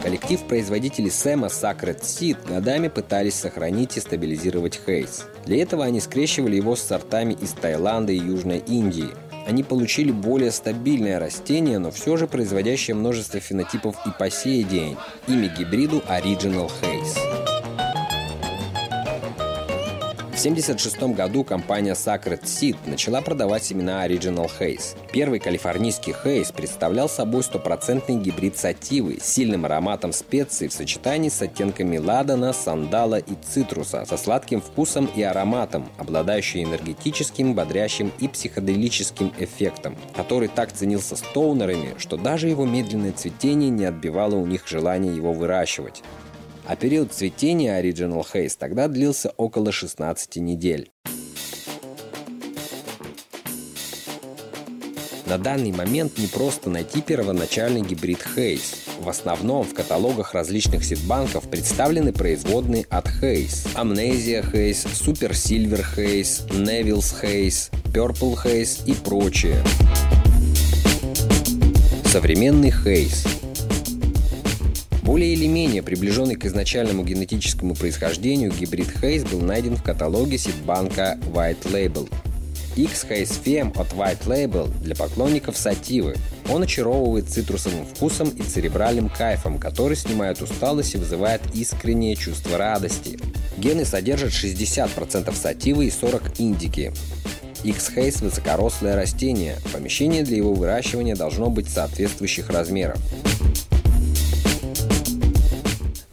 Коллектив 0.00 0.40
производителей 0.44 1.10
Сэма 1.10 1.48
Sacred 1.48 2.02
Seed 2.02 2.36
годами 2.48 2.86
пытались 2.86 3.34
сохранить 3.34 3.96
и 3.96 4.00
стабилизировать 4.00 4.80
Хейс. 4.86 5.24
Для 5.44 5.60
этого 5.60 5.84
они 5.84 5.98
скрещивали 5.98 6.54
его 6.54 6.76
с 6.76 6.82
сортами 6.82 7.32
из 7.32 7.50
Таиланда 7.50 8.12
и 8.12 8.18
Южной 8.18 8.58
Индии. 8.58 9.10
Они 9.44 9.64
получили 9.64 10.12
более 10.12 10.52
стабильное 10.52 11.18
растение, 11.18 11.80
но 11.80 11.90
все 11.90 12.16
же 12.16 12.28
производящее 12.28 12.94
множество 12.94 13.40
фенотипов 13.40 13.96
и 14.06 14.10
по 14.16 14.30
сей 14.30 14.62
день. 14.62 14.96
Имя 15.26 15.48
гибриду 15.48 15.98
Original 16.08 16.70
Haze. 16.80 17.55
В 20.36 20.38
1976 20.38 21.16
году 21.16 21.44
компания 21.44 21.94
Sacred 21.94 22.42
Seed 22.42 22.76
начала 22.84 23.22
продавать 23.22 23.64
семена 23.64 24.06
Original 24.06 24.50
Haze. 24.60 24.94
Первый 25.10 25.38
калифорнийский 25.38 26.12
Haze 26.12 26.54
представлял 26.54 27.08
собой 27.08 27.42
стопроцентный 27.42 28.16
гибрид 28.16 28.58
сативы 28.58 29.16
с 29.18 29.24
сильным 29.24 29.64
ароматом 29.64 30.12
специй 30.12 30.68
в 30.68 30.74
сочетании 30.74 31.30
с 31.30 31.40
оттенками 31.40 31.96
ладана, 31.96 32.52
сандала 32.52 33.18
и 33.18 33.32
цитруса, 33.48 34.04
со 34.04 34.18
сладким 34.18 34.60
вкусом 34.60 35.06
и 35.16 35.22
ароматом, 35.22 35.88
обладающий 35.96 36.64
энергетическим, 36.64 37.54
бодрящим 37.54 38.12
и 38.18 38.28
психоделическим 38.28 39.32
эффектом, 39.38 39.96
который 40.14 40.48
так 40.48 40.70
ценился 40.70 41.16
стоунерами, 41.16 41.94
что 41.96 42.18
даже 42.18 42.50
его 42.50 42.66
медленное 42.66 43.12
цветение 43.12 43.70
не 43.70 43.86
отбивало 43.86 44.34
у 44.34 44.44
них 44.44 44.68
желание 44.68 45.16
его 45.16 45.32
выращивать 45.32 46.02
а 46.66 46.76
период 46.76 47.12
цветения 47.12 47.80
Original 47.80 48.26
Haze 48.32 48.56
тогда 48.58 48.88
длился 48.88 49.30
около 49.36 49.72
16 49.72 50.36
недель. 50.36 50.90
На 55.26 55.38
данный 55.38 55.72
момент 55.72 56.18
не 56.18 56.28
просто 56.28 56.70
найти 56.70 57.02
первоначальный 57.02 57.82
гибрид 57.82 58.24
Haze. 58.36 58.76
В 59.00 59.08
основном 59.08 59.64
в 59.64 59.74
каталогах 59.74 60.34
различных 60.34 60.84
ситбанков 60.84 61.48
представлены 61.50 62.12
производные 62.12 62.84
от 62.84 63.06
Haze. 63.06 63.68
Amnesia 63.74 64.44
Haze, 64.52 64.86
Super 64.86 65.32
Silver 65.32 65.84
Haze, 65.96 66.48
Neville's 66.50 67.12
Haze, 67.22 67.70
Purple 67.92 68.36
Haze 68.44 68.84
и 68.86 68.94
прочее. 68.94 69.62
Современный 72.04 72.70
Haze 72.70 73.45
более 75.06 75.34
или 75.34 75.46
менее 75.46 75.84
приближенный 75.84 76.34
к 76.34 76.44
изначальному 76.46 77.04
генетическому 77.04 77.76
происхождению 77.76 78.50
гибрид 78.50 78.88
Хейс 79.00 79.22
был 79.22 79.40
найден 79.40 79.76
в 79.76 79.82
каталоге 79.84 80.36
ситбанка 80.36 81.16
White 81.32 81.62
Label. 81.72 82.10
X 82.74 83.06
Haze 83.08 83.72
от 83.78 83.92
White 83.92 84.26
Label 84.26 84.68
для 84.82 84.96
поклонников 84.96 85.56
сативы. 85.56 86.16
Он 86.50 86.64
очаровывает 86.64 87.28
цитрусовым 87.28 87.86
вкусом 87.86 88.30
и 88.30 88.42
церебральным 88.42 89.08
кайфом, 89.08 89.58
который 89.58 89.96
снимает 89.96 90.42
усталость 90.42 90.96
и 90.96 90.98
вызывает 90.98 91.40
искреннее 91.54 92.16
чувство 92.16 92.58
радости. 92.58 93.18
Гены 93.56 93.84
содержат 93.84 94.32
60% 94.32 95.32
сативы 95.34 95.86
и 95.86 95.90
40 95.90 96.40
индики. 96.40 96.92
X-Haze– 97.62 98.24
высокорослое 98.24 98.96
растение. 98.96 99.56
Помещение 99.72 100.24
для 100.24 100.36
его 100.36 100.52
выращивания 100.52 101.14
должно 101.14 101.48
быть 101.48 101.68
соответствующих 101.68 102.50
размеров. 102.50 102.98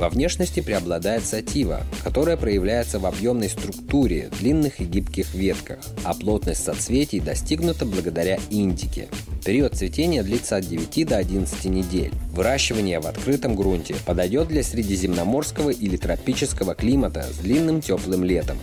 Во 0.03 0.09
внешности 0.09 0.59
преобладает 0.59 1.25
сатива, 1.25 1.81
которая 2.03 2.35
проявляется 2.35 2.99
в 2.99 3.05
объемной 3.05 3.47
структуре, 3.47 4.29
длинных 4.37 4.81
и 4.81 4.83
гибких 4.83 5.33
ветках, 5.33 5.79
а 6.03 6.13
плотность 6.13 6.61
соцветий 6.61 7.21
достигнута 7.21 7.85
благодаря 7.85 8.37
индике. 8.49 9.07
Период 9.45 9.75
цветения 9.75 10.21
длится 10.21 10.57
от 10.57 10.67
9 10.67 11.07
до 11.07 11.15
11 11.15 11.65
недель. 11.67 12.11
Выращивание 12.33 12.99
в 12.99 13.07
открытом 13.07 13.55
грунте 13.55 13.95
подойдет 14.05 14.49
для 14.49 14.61
средиземноморского 14.61 15.69
или 15.69 15.95
тропического 15.95 16.75
климата 16.75 17.25
с 17.31 17.37
длинным 17.37 17.79
теплым 17.79 18.25
летом. 18.25 18.57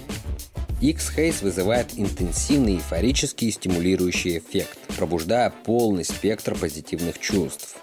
X-Haze 0.82 1.42
вызывает 1.42 1.86
интенсивный 1.96 2.74
эйфорический 2.74 3.48
и 3.48 3.52
стимулирующий 3.52 4.36
эффект, 4.36 4.78
пробуждая 4.98 5.50
полный 5.64 6.04
спектр 6.04 6.54
позитивных 6.54 7.18
чувств. 7.18 7.78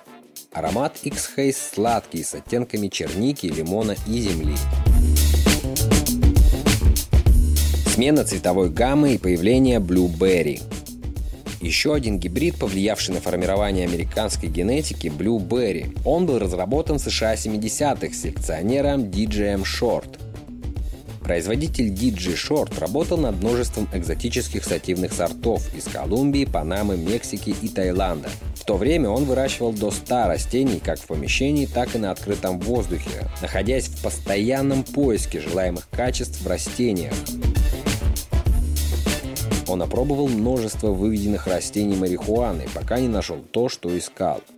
Аромат 0.51 0.97
X-Haze 1.03 1.55
сладкий 1.73 2.23
с 2.23 2.33
оттенками 2.33 2.87
черники, 2.87 3.47
лимона 3.47 3.95
и 4.07 4.21
земли. 4.21 4.55
Смена 7.87 8.23
цветовой 8.23 8.69
гаммы 8.69 9.15
и 9.15 9.17
появление 9.17 9.79
Blueberry. 9.79 10.61
Еще 11.59 11.93
один 11.93 12.19
гибрид, 12.19 12.57
повлиявший 12.57 13.15
на 13.15 13.21
формирование 13.21 13.85
американской 13.87 14.49
генетики– 14.49 15.07
Blueberry. 15.17 15.97
Он 16.05 16.25
был 16.25 16.39
разработан 16.39 16.97
в 16.97 17.01
США 17.01 17.33
70-х 17.33 18.13
селекционером 18.13 19.05
DJ 19.05 19.63
Short– 19.63 20.19
Производитель 21.27 21.89
DJ 21.89 22.35
Short 22.35 22.79
работал 22.79 23.17
над 23.17 23.35
множеством 23.43 23.89
экзотических 23.91 24.63
сативных 24.63 25.11
сортов 25.11 25.61
из 25.75 25.83
Колумбии, 25.83 26.45
Панамы, 26.45 26.95
Мексики 26.95 27.53
и 27.61 27.67
Таиланда. 27.67 28.29
В 28.55 28.63
то 28.63 28.77
время 28.77 29.09
он 29.09 29.25
выращивал 29.25 29.73
до 29.73 29.91
100 29.91 30.27
растений 30.27 30.79
как 30.81 30.97
в 30.97 31.05
помещении, 31.05 31.65
так 31.65 31.95
и 31.95 31.97
на 31.97 32.11
открытом 32.11 32.61
воздухе, 32.61 33.29
находясь 33.41 33.89
в 33.89 34.01
постоянном 34.01 34.85
поиске 34.85 35.41
желаемых 35.41 35.89
качеств 35.89 36.39
в 36.39 36.47
растениях. 36.47 37.13
Он 39.67 39.81
опробовал 39.81 40.29
множество 40.29 40.93
выведенных 40.93 41.45
растений 41.45 41.97
марихуаны, 41.97 42.67
пока 42.73 43.01
не 43.01 43.09
нашел 43.09 43.39
то, 43.51 43.67
что 43.67 43.95
искал– 43.97 44.39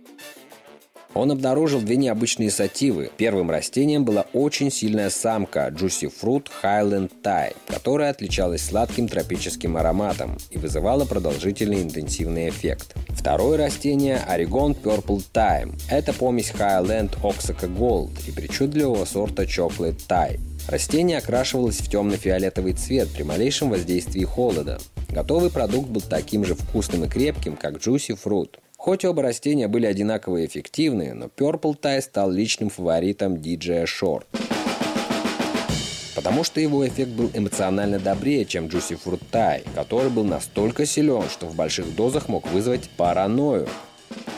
он 1.14 1.30
обнаружил 1.30 1.80
две 1.80 1.96
необычные 1.96 2.50
сативы. 2.50 3.10
Первым 3.16 3.50
растением 3.50 4.04
была 4.04 4.26
очень 4.32 4.70
сильная 4.70 5.10
самка 5.10 5.68
Juicy 5.68 6.12
Fruit 6.12 6.46
Highland 6.62 7.10
Thai, 7.22 7.54
которая 7.66 8.10
отличалась 8.10 8.62
сладким 8.62 9.08
тропическим 9.08 9.76
ароматом 9.76 10.38
и 10.50 10.58
вызывала 10.58 11.04
продолжительный 11.04 11.82
интенсивный 11.82 12.48
эффект. 12.48 12.94
Второе 13.08 13.58
растение– 13.58 14.20
Oregon 14.28 14.76
Purple 14.80 15.22
Thyme. 15.32 15.78
Это 15.90 16.12
помесь 16.12 16.52
Highland 16.52 17.20
Oxaca 17.22 17.68
Gold 17.68 18.12
и 18.28 18.32
причудливого 18.32 19.04
сорта 19.04 19.42
Chocolate 19.42 20.00
Thai. 20.08 20.38
Растение 20.68 21.18
окрашивалось 21.18 21.80
в 21.80 21.90
темно-фиолетовый 21.90 22.74
цвет 22.74 23.08
при 23.08 23.24
малейшем 23.24 23.70
воздействии 23.70 24.24
холода. 24.24 24.78
Готовый 25.08 25.50
продукт 25.50 25.88
был 25.88 26.00
таким 26.00 26.44
же 26.44 26.54
вкусным 26.54 27.04
и 27.04 27.08
крепким, 27.08 27.56
как 27.56 27.76
Juicy 27.76 28.16
Fruit– 28.22 28.50
Хоть 28.80 29.04
оба 29.04 29.22
растения 29.22 29.68
были 29.68 29.84
одинаково 29.84 30.46
эффективны, 30.46 31.12
но 31.12 31.26
Purple 31.26 31.78
Tie 31.78 32.00
стал 32.00 32.30
личным 32.30 32.70
фаворитом 32.70 33.34
DJ 33.34 33.84
Short. 33.84 34.24
Потому 36.16 36.44
что 36.44 36.62
его 36.62 36.88
эффект 36.88 37.10
был 37.10 37.30
эмоционально 37.34 37.98
добрее, 37.98 38.46
чем 38.46 38.68
Juicy 38.68 38.98
Fruit 38.98 39.20
Tie, 39.30 39.66
который 39.74 40.08
был 40.08 40.24
настолько 40.24 40.86
силен, 40.86 41.24
что 41.28 41.44
в 41.44 41.54
больших 41.54 41.94
дозах 41.94 42.30
мог 42.30 42.50
вызвать 42.50 42.88
паранойю. 42.96 43.68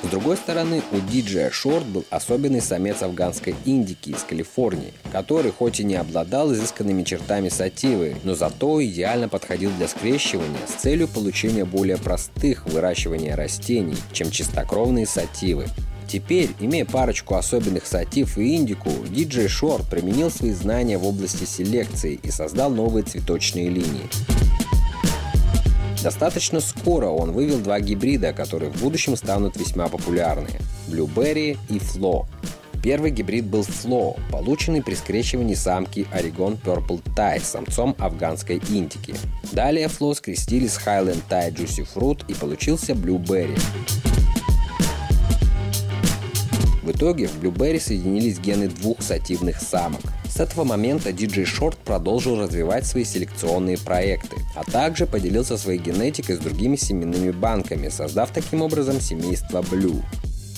С 0.03 0.09
другой 0.09 0.37
стороны, 0.37 0.83
у 0.91 0.99
диджея 0.99 1.51
Шорт 1.51 1.87
был 1.87 2.05
особенный 2.11 2.61
самец 2.61 3.03
афганской 3.03 3.55
индики 3.65 4.11
из 4.11 4.23
Калифорнии, 4.25 4.93
который 5.13 5.53
хоть 5.53 5.81
и 5.81 5.85
не 5.85 5.95
обладал 5.95 6.53
изысканными 6.53 7.05
чертами 7.05 7.49
сативы, 7.49 8.17
но 8.25 8.35
зато 8.35 8.85
идеально 8.85 9.29
подходил 9.29 9.71
для 9.79 9.89
скрещивания 9.89 10.67
с 10.67 10.83
целью 10.83 11.09
получения 11.09 11.65
более 11.65 11.99
простых 11.99 12.67
выращивания 12.67 13.37
растений, 13.37 13.97
чем 14.13 14.31
чистокровные 14.31 15.07
сативы. 15.07 15.67
Теперь, 16.09 16.51
имея 16.59 16.85
парочку 16.85 17.37
особенных 17.37 17.87
сатив 17.87 18.37
и 18.37 18.57
индику, 18.57 18.91
диджей 19.09 19.49
Шорт 19.49 19.89
применил 19.89 20.31
свои 20.31 20.51
знания 20.51 20.99
в 20.99 21.07
области 21.07 21.45
селекции 21.45 22.19
и 22.23 22.31
создал 22.31 22.71
новые 22.71 23.05
цветочные 23.05 23.71
линии. 23.71 24.11
Достаточно 26.03 26.59
скоро 26.59 27.07
он 27.07 27.31
вывел 27.31 27.61
два 27.61 27.79
гибрида, 27.79 28.33
которые 28.33 28.73
в 28.73 28.81
будущем 28.83 29.17
станут 29.17 29.57
весьма 29.57 29.87
популярны– 29.87 30.49
Blueberry 30.89 31.57
и 31.69 31.79
Flo. 31.79 32.27
Первый 32.83 33.13
гибрид 33.13 33.47
был 33.47 33.61
Flo, 33.61 34.19
полученный 34.33 34.83
при 34.83 34.95
скрещивании 34.95 35.55
самки 35.55 36.05
Oregon 36.13 36.59
Purple 36.61 37.01
Tie 37.15 37.41
с 37.41 37.51
самцом 37.51 37.95
афганской 38.01 38.61
индики. 38.69 39.15
Далее 39.53 39.87
Flo 39.87 40.13
скрестили 40.17 40.67
с 40.67 40.77
Highland 40.79 41.23
Tie 41.31 41.55
Juicy 41.55 41.87
Fruit 41.95 42.25
и 42.27 42.35
получился 42.35 42.95
Blueberry. 42.95 43.57
В 46.83 46.91
итоге 46.91 47.29
в 47.29 47.41
Blueberry 47.41 47.79
соединились 47.79 48.41
гены 48.41 48.67
двух 48.67 49.03
сативных 49.03 49.61
самок. 49.61 50.01
С 50.35 50.41
этого 50.41 50.65
момента 50.65 51.11
DJ 51.11 51.45
Short 51.45 51.77
продолжил 51.85 52.41
развивать 52.41 52.87
свои 52.87 53.05
селекционные 53.05 53.77
проекты, 53.77 54.37
а 54.57 54.65
также 54.65 55.05
поделился 55.05 55.59
своей 55.59 55.79
генетикой 55.79 56.37
с 56.37 56.39
другими 56.39 56.77
семенными 56.77 57.33
банками, 57.33 57.91
создав 57.91 58.31
таким 58.31 58.63
образом 58.63 58.99
семейство 58.99 59.61
Blue. 59.61 60.03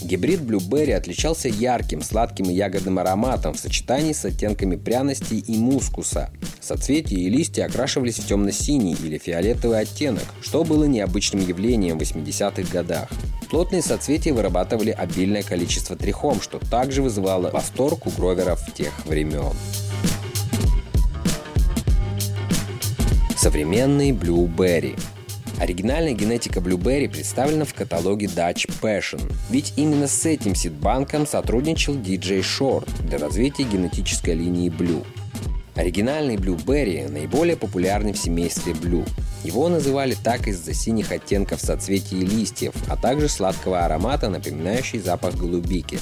Гибрид 0.05 0.41
Blueberry 0.41 0.93
отличался 0.93 1.49
ярким, 1.49 2.03
сладким 2.03 2.51
и 2.51 2.55
ягодным 2.55 2.99
ароматом 2.99 3.55
в 3.55 3.59
сочетании 3.59 4.13
с 4.13 4.25
оттенками 4.25 4.77
пряностей 4.77 5.39
и 5.39 5.57
мускуса. 5.57 6.31
Соцветия 6.61 7.19
и 7.19 7.31
листья 7.31 7.65
окрашивались 7.65 8.19
в 8.19 8.27
темно-синий 8.27 8.95
или 9.03 9.17
фиолетовый 9.17 9.81
оттенок, 9.81 10.25
что 10.43 10.63
было 10.63 10.85
необычным 10.85 11.47
явлением 11.47 11.99
в 11.99 12.03
80-х 12.03 12.71
годах. 12.71 13.09
Плотные 13.51 13.81
соцветия 13.81 14.35
вырабатывали 14.35 14.91
обильное 14.91 15.43
количество 15.43 15.97
трихом, 15.97 16.41
что 16.43 16.59
также 16.59 17.01
вызывало 17.01 17.51
восторг 17.51 18.07
у 18.07 18.11
гроверов 18.11 18.61
тех 18.75 18.93
времен. 19.07 19.53
Современный 23.37 24.11
Blueberry– 24.11 24.99
Оригинальная 25.61 26.15
генетика 26.15 26.59
Blueberry 26.59 27.09
представлена 27.09 27.65
в 27.65 27.75
каталоге 27.75 28.27
Dutch 28.27 28.69
Passion, 28.83 29.33
ведь 29.51 29.73
именно 29.77 30.09
с 30.09 30.27
этим 30.27 30.55
сидбанком 30.55 31.27
сотрудничал 31.27 31.95
DJ 31.95 32.41
Short 32.41 32.89
для 33.07 33.19
развития 33.19 33.63
генетической 33.63 34.35
линии 34.35 34.69
Blue. 34.69 35.05
Оригинальный 35.77 36.37
Blueberry 36.37 37.11
наиболее 37.11 37.57
популярный 37.57 38.13
в 38.13 38.19
семействе 38.19 38.73
Blue. 38.73 39.09
Его 39.45 39.69
называли 39.69 40.17
так 40.23 40.49
из-за 40.49 40.75
синих 40.75 41.13
оттенков 41.13 41.61
соцветий 41.61 42.21
и 42.21 42.25
листьев, 42.25 42.75
а 42.89 42.97
также 42.97 43.29
сладкого 43.29 43.85
аромата, 43.85 44.29
напоминающий 44.29 44.99
запах 44.99 45.37
голубики. 45.37 45.99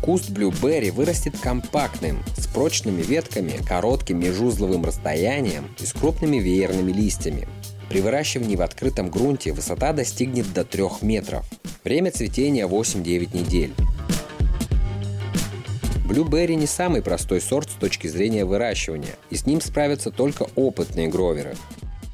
Куст 0.00 0.30
Blueberry 0.30 0.92
вырастет 0.92 1.34
компактным, 1.40 2.22
с 2.36 2.46
прочными 2.46 3.02
ветками, 3.02 3.60
коротким 3.66 4.20
межузловым 4.20 4.84
расстоянием 4.84 5.68
и 5.80 5.86
с 5.86 5.92
крупными 5.92 6.36
веерными 6.36 6.92
листьями. 6.92 7.48
При 7.88 8.00
выращивании 8.00 8.56
в 8.56 8.62
открытом 8.62 9.10
грунте 9.10 9.52
высота 9.52 9.92
достигнет 9.92 10.52
до 10.52 10.64
3 10.64 10.82
метров. 11.02 11.46
Время 11.84 12.10
цветения 12.10 12.66
8-9 12.66 13.36
недель. 13.36 13.72
Блюберри 16.06 16.54
не 16.56 16.66
самый 16.66 17.02
простой 17.02 17.40
сорт 17.40 17.70
с 17.70 17.74
точки 17.74 18.06
зрения 18.06 18.44
выращивания, 18.44 19.16
и 19.30 19.36
с 19.36 19.44
ним 19.46 19.60
справятся 19.60 20.10
только 20.10 20.46
опытные 20.54 21.08
гроверы. 21.08 21.56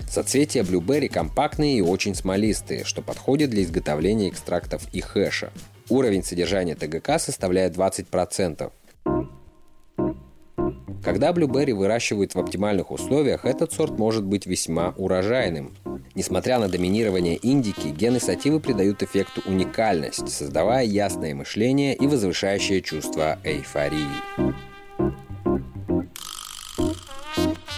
Соцветия 0.08 0.62
блюберри 0.62 1.08
компактные 1.08 1.78
и 1.78 1.80
очень 1.80 2.14
смолистые, 2.14 2.84
что 2.84 3.00
подходит 3.00 3.50
для 3.50 3.62
изготовления 3.62 4.28
экстрактов 4.28 4.82
и 4.92 5.00
хэша. 5.00 5.52
Уровень 5.88 6.22
содержания 6.22 6.74
ТГК 6.74 7.18
составляет 7.18 7.76
20%. 7.76 8.72
Когда 11.02 11.32
блюберри 11.32 11.72
выращивают 11.72 12.34
в 12.34 12.38
оптимальных 12.38 12.90
условиях, 12.90 13.44
этот 13.44 13.72
сорт 13.72 13.98
может 13.98 14.24
быть 14.24 14.46
весьма 14.46 14.94
урожайным. 14.96 15.74
Несмотря 16.14 16.58
на 16.58 16.68
доминирование 16.68 17.36
индики, 17.36 17.88
гены 17.88 18.20
сативы 18.20 18.60
придают 18.60 19.02
эффекту 19.02 19.42
уникальность, 19.46 20.28
создавая 20.28 20.84
ясное 20.84 21.34
мышление 21.34 21.94
и 21.94 22.06
возвышающее 22.06 22.82
чувство 22.82 23.38
эйфории. 23.42 24.06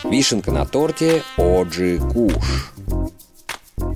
Вишенка 0.05 0.53
на 0.53 0.67
торте 0.67 1.23
Оджи 1.39 1.99
Куш. 2.13 2.74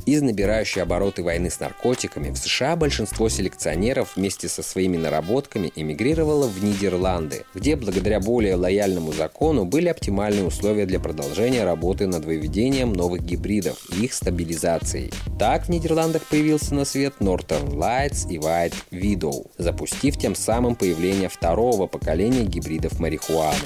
Из 0.09 0.23
набирающей 0.23 0.81
обороты 0.81 1.23
войны 1.23 1.51
с 1.51 1.61
наркотиками 1.61 2.31
в 2.31 2.39
США 2.39 2.77
большинство 2.77 3.29
селекционеров 3.29 4.17
вместе 4.17 4.49
со 4.49 4.63
своими 4.63 4.97
наработками 4.97 5.71
эмигрировало 5.77 6.47
в 6.47 6.65
Нидерланды, 6.65 7.45
где 7.55 7.77
благодаря 7.77 8.19
более 8.19 8.55
лояльному 8.55 9.13
закону 9.13 9.67
были 9.67 9.89
оптимальные 9.89 10.47
условия 10.47 10.87
для 10.87 10.99
продолжения 10.99 11.63
работы 11.63 12.07
над 12.07 12.25
выведением 12.25 12.95
новых 12.95 13.23
гибридов 13.23 13.85
и 13.95 14.07
их 14.07 14.15
стабилизацией. 14.15 15.13
Так 15.39 15.67
в 15.67 15.69
Нидерландах 15.69 16.23
появился 16.23 16.75
на 16.75 16.87
свет 16.87 17.13
Northern 17.21 17.75
Lights 17.75 18.31
и 18.31 18.39
White 18.39 18.77
Widow, 18.91 19.51
запустив 19.59 20.17
тем 20.17 20.35
самым 20.35 20.75
появление 20.75 21.29
второго 21.29 21.87
поколения 21.87 22.45
гибридов 22.45 22.99
марихуаны. 22.99 23.59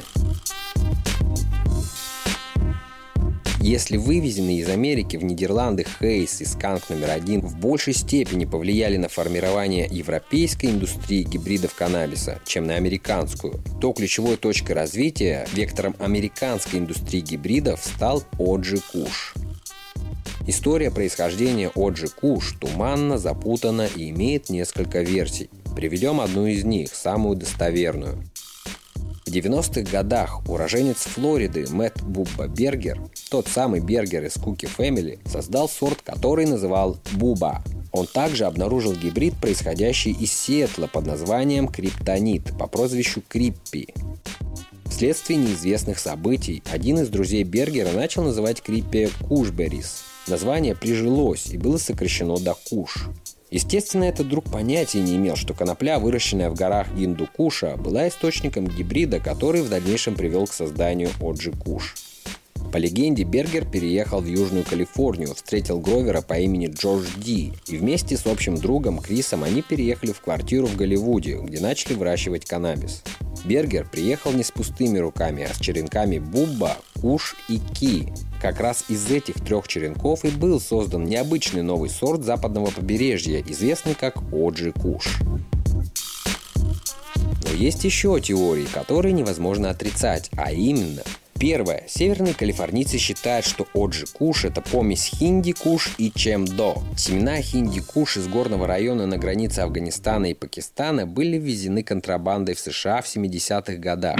Если 3.62 3.96
вывезенные 3.96 4.58
из 4.58 4.68
Америки 4.68 5.16
в 5.16 5.22
Нидерланды 5.22 5.86
Хейс 6.00 6.40
и 6.40 6.44
Сканк 6.44 6.90
номер 6.90 7.10
один 7.10 7.42
в 7.42 7.60
большей 7.60 7.94
степени 7.94 8.44
повлияли 8.44 8.96
на 8.96 9.08
формирование 9.08 9.86
европейской 9.88 10.66
индустрии 10.66 11.22
гибридов 11.22 11.72
каннабиса, 11.76 12.40
чем 12.44 12.66
на 12.66 12.74
американскую, 12.74 13.62
то 13.80 13.92
ключевой 13.92 14.36
точкой 14.36 14.72
развития, 14.72 15.46
вектором 15.54 15.94
американской 16.00 16.80
индустрии 16.80 17.20
гибридов 17.20 17.80
стал 17.84 18.24
Оджи 18.36 18.80
Куш. 18.90 19.34
История 20.48 20.90
происхождения 20.90 21.70
Оджи 21.76 22.08
Куш 22.08 22.56
туманно, 22.60 23.16
запутана 23.16 23.88
и 23.94 24.10
имеет 24.10 24.50
несколько 24.50 25.02
версий. 25.02 25.50
Приведем 25.76 26.20
одну 26.20 26.46
из 26.46 26.64
них, 26.64 26.92
самую 26.92 27.36
достоверную. 27.36 28.24
В 29.32 29.34
90-х 29.34 29.90
годах 29.90 30.46
уроженец 30.46 31.04
Флориды 31.04 31.64
Мэтт 31.70 32.02
Бубба 32.02 32.48
Бергер, 32.48 33.00
тот 33.30 33.48
самый 33.48 33.80
Бергер 33.80 34.26
из 34.26 34.36
Cookie 34.36 34.68
Family, 34.76 35.20
создал 35.26 35.70
сорт, 35.70 36.02
который 36.02 36.44
называл 36.44 36.98
Буба. 37.12 37.64
Он 37.92 38.06
также 38.06 38.44
обнаружил 38.44 38.92
гибрид, 38.92 39.32
происходящий 39.40 40.12
из 40.12 40.30
Сиэтла 40.34 40.86
под 40.86 41.06
названием 41.06 41.68
Криптонит 41.68 42.58
по 42.58 42.66
прозвищу 42.66 43.22
Криппи. 43.26 43.94
Вследствие 44.84 45.38
неизвестных 45.38 45.98
событий 45.98 46.62
один 46.70 46.98
из 46.98 47.08
друзей 47.08 47.42
Бергера 47.42 47.92
начал 47.92 48.24
называть 48.24 48.60
Криппи 48.60 49.08
Кушберис. 49.26 50.02
Название 50.26 50.76
прижилось 50.76 51.46
и 51.46 51.56
было 51.56 51.78
сокращено 51.78 52.36
до 52.36 52.54
Куш. 52.68 53.08
Естественно, 53.52 54.04
этот 54.04 54.30
друг 54.30 54.50
понятия 54.50 55.02
не 55.02 55.16
имел, 55.16 55.36
что 55.36 55.52
конопля, 55.52 55.98
выращенная 55.98 56.48
в 56.48 56.54
горах 56.54 56.90
Гиндукуша, 56.94 57.76
была 57.76 58.08
источником 58.08 58.66
гибрида, 58.66 59.20
который 59.20 59.60
в 59.60 59.68
дальнейшем 59.68 60.14
привел 60.14 60.46
к 60.46 60.54
созданию 60.54 61.10
Оджи 61.20 61.52
Куш. 61.52 61.94
По 62.72 62.78
легенде, 62.78 63.24
Бергер 63.24 63.70
переехал 63.70 64.22
в 64.22 64.26
Южную 64.26 64.64
Калифорнию, 64.64 65.34
встретил 65.34 65.80
Гровера 65.80 66.22
по 66.22 66.38
имени 66.38 66.68
Джордж 66.68 67.06
Ди, 67.18 67.52
и 67.66 67.76
вместе 67.76 68.16
с 68.16 68.24
общим 68.26 68.56
другом 68.56 69.00
Крисом 69.00 69.44
они 69.44 69.60
переехали 69.60 70.12
в 70.12 70.22
квартиру 70.22 70.66
в 70.66 70.74
Голливуде, 70.74 71.36
где 71.36 71.60
начали 71.60 71.92
выращивать 71.92 72.46
каннабис. 72.46 73.02
Бергер 73.44 73.86
приехал 73.88 74.32
не 74.32 74.44
с 74.44 74.50
пустыми 74.50 74.98
руками, 74.98 75.46
а 75.50 75.54
с 75.54 75.58
черенками 75.58 76.18
Бубба, 76.18 76.76
Куш 77.00 77.36
и 77.48 77.58
Ки. 77.58 78.12
Как 78.40 78.60
раз 78.60 78.84
из 78.88 79.10
этих 79.10 79.34
трех 79.44 79.68
черенков 79.68 80.24
и 80.24 80.30
был 80.30 80.60
создан 80.60 81.04
необычный 81.04 81.62
новый 81.62 81.90
сорт 81.90 82.24
западного 82.24 82.70
побережья, 82.70 83.42
известный 83.46 83.94
как 83.94 84.16
Оджи 84.32 84.72
Куш. 84.72 85.18
Но 86.56 87.54
есть 87.56 87.84
еще 87.84 88.20
теории, 88.20 88.66
которые 88.72 89.12
невозможно 89.12 89.70
отрицать, 89.70 90.30
а 90.36 90.52
именно– 90.52 91.02
Первое. 91.38 91.84
Северные 91.88 92.34
калифорнийцы 92.34 92.98
считают, 92.98 93.44
что 93.44 93.66
Оджи 93.74 94.06
Куш– 94.06 94.44
это 94.46 94.60
помесь 94.60 95.06
хинди 95.06 95.52
куш 95.52 95.94
и 95.98 96.12
чемдо. 96.12 96.74
Семена 96.96 97.40
хинди 97.40 97.80
куш 97.80 98.16
из 98.16 98.28
горного 98.28 98.66
района 98.66 99.06
на 99.06 99.18
границе 99.18 99.60
Афганистана 99.60 100.26
и 100.26 100.34
Пакистана 100.34 101.06
были 101.06 101.38
ввезены 101.38 101.82
контрабандой 101.82 102.54
в 102.54 102.60
США 102.60 103.02
в 103.02 103.06
70-х 103.06 103.74
годах. 103.74 104.18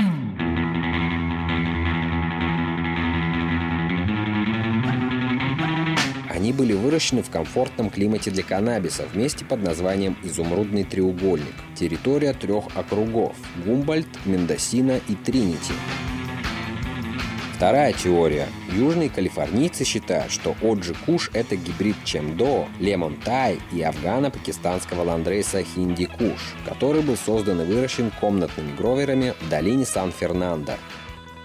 Они 6.29 6.53
были 6.53 6.73
выращены 6.73 7.23
в 7.23 7.31
комфортном 7.31 7.89
климате 7.89 8.33
для 8.33 8.43
каннабиса 8.43 9.05
в 9.05 9.17
месте 9.17 9.45
под 9.45 9.63
названием 9.63 10.17
«Изумрудный 10.25 10.83
треугольник». 10.83 11.55
Территория 11.77 12.33
трех 12.33 12.65
округов– 12.75 13.37
Гумбольд, 13.65 14.09
Мендосина 14.25 14.99
и 15.09 15.15
Тринити. 15.15 15.73
Вторая 17.55 17.93
теория. 17.93 18.49
Южные 18.73 19.09
калифорнийцы 19.09 19.85
считают, 19.85 20.33
что 20.33 20.57
Оджи 20.63 20.95
Куш– 21.07 21.31
это 21.33 21.55
гибрид 21.55 21.97
Чемдо, 22.05 22.67
Лемон 22.81 23.17
Тай 23.17 23.61
и 23.71 23.83
афгано-пакистанского 23.83 25.05
ландрейса 25.05 25.63
Хинди 25.63 26.07
Куш, 26.07 26.55
который 26.67 27.03
был 27.03 27.17
создан 27.17 27.61
и 27.61 27.65
выращен 27.65 28.11
комнатными 28.21 28.75
гроверами 28.75 29.35
в 29.41 29.49
долине 29.49 29.87
Сан-Фернандо. 29.87 30.73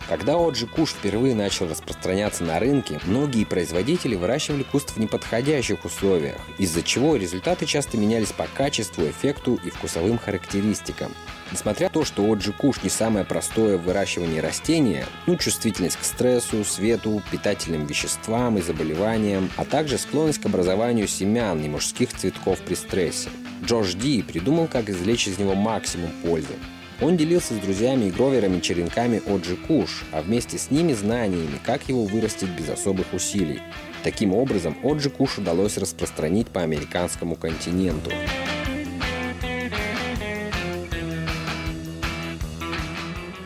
Когда 0.10 0.38
Оджи 0.38 0.68
Куш 0.68 0.92
впервые 0.92 1.36
начал 1.36 1.68
распространяться 1.68 2.46
на 2.46 2.60
рынке, 2.60 3.00
многие 3.06 3.44
производители 3.44 4.16
выращивали 4.16 4.64
куст 4.64 4.92
в 4.92 4.98
неподходящих 4.98 5.84
условиях, 5.84 6.40
из-за 6.58 6.82
чего 6.82 7.18
результаты 7.18 7.66
часто 7.66 7.98
менялись 7.98 8.32
по 8.32 8.48
качеству, 8.56 9.04
эффекту 9.04 9.60
и 9.66 9.70
вкусовым 9.70 10.18
характеристикам. 10.18 11.12
Несмотря 11.52 11.88
на 11.88 11.94
то, 11.94 12.04
что 12.04 12.30
Оджи 12.30 12.52
Куш 12.52 12.84
не 12.84 12.90
самое 12.90 13.24
простое 13.24 13.78
в 13.78 13.84
выращивании 13.84 14.40
растения, 14.40 15.06
ну, 15.26 15.38
чувствительность 15.38 15.98
к 15.98 16.04
стрессу, 16.04 16.66
свету, 16.66 17.22
питательным 17.32 17.86
веществам 17.86 18.58
и 18.58 18.62
заболеваниям, 18.62 19.50
а 19.56 19.64
также 19.64 19.98
склонность 19.98 20.42
к 20.42 20.46
образованию 20.46 21.08
семян 21.08 21.62
и 21.62 21.70
мужских 21.70 22.12
цветков 22.14 22.60
при 22.60 22.76
стрессе. 22.76 23.30
Джордж 23.64 23.96
Ди 23.96 24.22
придумал, 24.22 24.68
как 24.68 24.90
извлечь 24.90 25.28
из 25.28 25.40
него 25.40 25.56
максимум 25.56 26.12
пользы. 26.24 26.54
Он 27.00 27.16
делился 27.16 27.54
с 27.54 27.58
друзьями 27.58 28.06
и 28.06 28.12
гроверами 28.12 28.60
черенками 28.60 29.22
Оджи 29.28 29.56
Куш, 29.56 30.04
а 30.12 30.22
вместе 30.22 30.58
с 30.58 30.72
ними 30.72 30.94
знаниями, 30.94 31.60
как 31.64 31.88
его 31.90 32.06
вырастить 32.06 32.50
без 32.50 32.70
особых 32.70 33.14
усилий. 33.14 33.62
Таким 34.04 34.34
образом, 34.34 34.76
Оджи 34.84 35.10
Куш 35.10 35.38
удалось 35.38 35.78
распространить 35.78 36.48
по 36.48 36.62
американскому 36.62 37.36
континенту. 37.36 38.12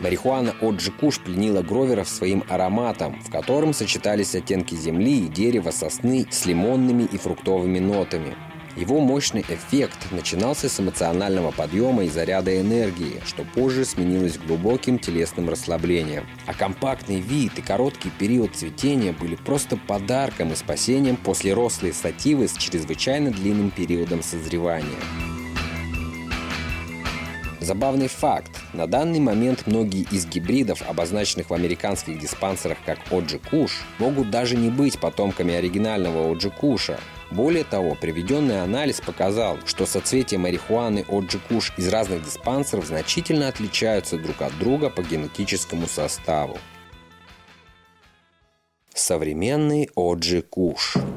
Марихуана 0.01 0.55
Оджи 0.61 0.91
Куш 0.91 1.19
пленила 1.19 1.61
гроверов 1.61 2.09
своим 2.09 2.43
ароматом, 2.49 3.21
в 3.21 3.31
котором 3.31 3.73
сочетались 3.73 4.33
оттенки 4.33 4.73
земли 4.73 5.25
и 5.25 5.27
дерева 5.27 5.69
сосны 5.69 6.25
с 6.29 6.45
лимонными 6.45 7.03
и 7.03 7.17
фруктовыми 7.17 7.77
нотами. 7.77 8.35
Его 8.75 8.99
мощный 8.99 9.41
эффект 9.41 10.11
начинался 10.11 10.69
с 10.69 10.79
эмоционального 10.79 11.51
подъема 11.51 12.05
и 12.05 12.09
заряда 12.09 12.59
энергии, 12.59 13.21
что 13.25 13.43
позже 13.43 13.85
сменилось 13.85 14.37
глубоким 14.37 14.97
телесным 14.97 15.49
расслаблением. 15.49 16.25
А 16.47 16.53
компактный 16.53 17.19
вид 17.19 17.59
и 17.59 17.61
короткий 17.61 18.09
период 18.09 18.55
цветения 18.55 19.13
были 19.13 19.35
просто 19.35 19.77
подарком 19.77 20.53
и 20.53 20.55
спасением 20.55 21.17
после 21.17 21.53
рослой 21.53 21.93
сативы 21.93 22.47
с 22.47 22.53
чрезвычайно 22.53 23.31
длинным 23.31 23.71
периодом 23.71 24.23
созревания. 24.23 25.40
Забавный 27.61 28.07
факт. 28.07 28.59
На 28.73 28.87
данный 28.87 29.19
момент 29.19 29.67
многие 29.67 30.07
из 30.11 30.25
гибридов, 30.25 30.81
обозначенных 30.89 31.51
в 31.51 31.53
американских 31.53 32.17
диспансерах 32.17 32.79
как 32.87 32.97
Оджи 33.11 33.37
Куш, 33.37 33.83
могут 33.99 34.31
даже 34.31 34.57
не 34.57 34.71
быть 34.71 34.99
потомками 34.99 35.53
оригинального 35.53 36.31
Оджи 36.31 36.49
Куша. 36.49 36.99
Более 37.29 37.63
того, 37.63 37.93
приведенный 37.93 38.63
анализ 38.63 38.99
показал, 38.99 39.59
что 39.67 39.85
соцветия 39.85 40.39
марихуаны 40.39 41.05
Оджи 41.07 41.37
Куш 41.37 41.71
из 41.77 41.87
разных 41.89 42.25
диспансеров 42.25 42.87
значительно 42.87 43.47
отличаются 43.47 44.17
друг 44.17 44.41
от 44.41 44.57
друга 44.57 44.89
по 44.89 45.03
генетическому 45.03 45.85
составу. 45.85 46.57
Современный 48.95 49.87
Оджи 49.95 50.41
Куш– 50.41 50.97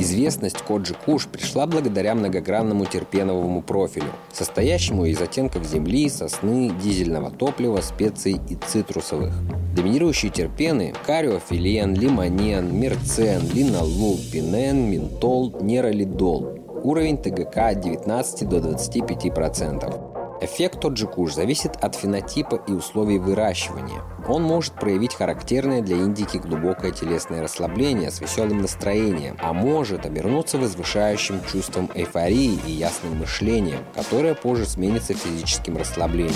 Известность 0.00 0.62
Коджи 0.62 0.94
Куш 0.94 1.26
пришла 1.26 1.66
благодаря 1.66 2.14
многогранному 2.14 2.86
терпеновому 2.86 3.60
профилю, 3.60 4.06
состоящему 4.32 5.04
из 5.04 5.20
оттенков 5.20 5.66
земли, 5.66 6.08
сосны, 6.08 6.72
дизельного 6.82 7.30
топлива, 7.30 7.82
специй 7.82 8.40
и 8.48 8.54
цитрусовых. 8.54 9.34
Доминирующие 9.76 10.32
терпены– 10.32 10.94
кариофилен, 11.06 11.94
лимонен, 11.94 12.74
мерцен, 12.74 13.42
линолул, 13.52 14.18
пинен, 14.32 14.90
ментол, 14.90 15.54
неролидол. 15.60 16.58
Уровень 16.82 17.18
ТГК 17.18 17.68
от 17.68 17.80
19 17.80 18.48
до 18.48 18.56
25%. 18.56 20.09
Эффект 20.42 20.80
тот 20.80 20.96
же 20.96 21.06
куш 21.06 21.34
зависит 21.34 21.76
от 21.76 21.94
фенотипа 21.94 22.62
и 22.66 22.72
условий 22.72 23.18
выращивания. 23.18 24.02
Он 24.26 24.42
может 24.42 24.72
проявить 24.72 25.14
характерное 25.14 25.82
для 25.82 25.96
индики 25.96 26.38
глубокое 26.38 26.92
телесное 26.92 27.42
расслабление 27.42 28.10
с 28.10 28.22
веселым 28.22 28.62
настроением, 28.62 29.36
а 29.42 29.52
может 29.52 30.06
обернуться 30.06 30.56
возвышающим 30.56 31.42
чувством 31.44 31.90
эйфории 31.94 32.58
и 32.66 32.72
ясным 32.72 33.18
мышлением, 33.18 33.80
которое 33.94 34.34
позже 34.34 34.64
сменится 34.64 35.12
физическим 35.12 35.76
расслаблением. 35.76 36.34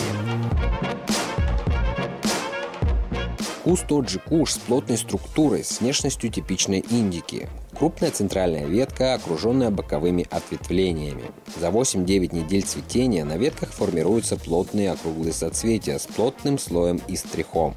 Куст 3.64 3.90
Оджи 3.90 4.18
Куш 4.18 4.52
с 4.52 4.58
плотной 4.58 4.98
структурой, 4.98 5.64
с 5.64 5.80
внешностью 5.80 6.30
типичной 6.30 6.84
индики. 6.90 7.48
Крупная 7.76 8.12
центральная 8.12 8.66
ветка, 8.66 9.14
окруженная 9.14 9.70
боковыми 9.70 10.26
ответвлениями. 10.30 11.24
За 11.60 11.68
8-9 11.68 12.34
недель 12.34 12.62
цветения 12.62 13.24
на 13.24 13.37
ветках 13.37 13.72
формируются 13.72 14.37
плотные 14.37 14.92
округлые 14.92 15.32
соцветия 15.32 15.98
с 15.98 16.06
плотным 16.06 16.58
слоем 16.58 17.00
и 17.08 17.16
стрихом. 17.16 17.74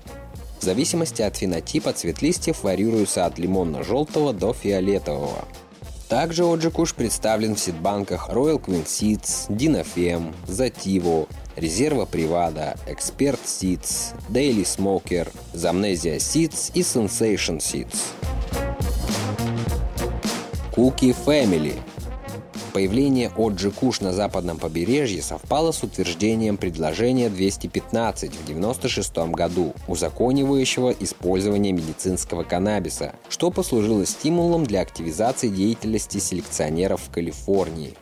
В 0.60 0.64
зависимости 0.64 1.22
от 1.24 1.36
фенотипа 1.36 1.94
цвет 1.94 2.22
листьев 2.22 2.64
варьируется 2.64 3.26
от 3.26 3.40
лимонно-желтого 3.40 4.34
до 4.34 4.54
фиолетового. 4.54 5.46
Также 6.10 6.46
Оджикуш 6.46 6.94
представлен 6.94 7.56
в 7.56 7.60
сидбанках 7.60 8.30
Royal 8.30 8.64
Queen 8.64 8.86
Seeds, 8.86 9.50
Dinafem, 9.50 10.34
Zativo, 10.48 11.28
Резерва 11.56 12.06
Привада, 12.06 12.78
Expert 12.88 13.40
Seeds, 13.44 14.16
Daily 14.30 14.64
Smoker, 14.64 15.28
Zamnesia 15.54 16.18
Seeds 16.18 16.72
и 16.76 16.82
Sensation 16.82 17.58
Seeds. 17.58 18.67
Cookie 20.78 21.16
Family 21.26 21.74
Появление 22.72 23.32
Оджи 23.36 23.72
Куш 23.72 24.00
на 24.00 24.14
западном 24.14 24.60
побережье 24.60 25.24
совпало 25.24 25.72
с 25.72 25.82
утверждением 25.82 26.58
предложения 26.58 27.30
215 27.32 28.30
в 28.36 28.44
1996 28.44 29.18
году, 29.34 29.74
узаконивающего 29.88 30.92
использование 30.92 31.74
медицинского 31.74 32.44
каннабиса, 32.44 33.16
что 33.28 33.50
послужило 33.50 34.06
стимулом 34.06 34.68
для 34.68 34.82
активизации 34.82 35.48
деятельности 35.48 36.20
селекционеров 36.20 37.02
в 37.02 37.12
Калифорнии. 37.12 37.96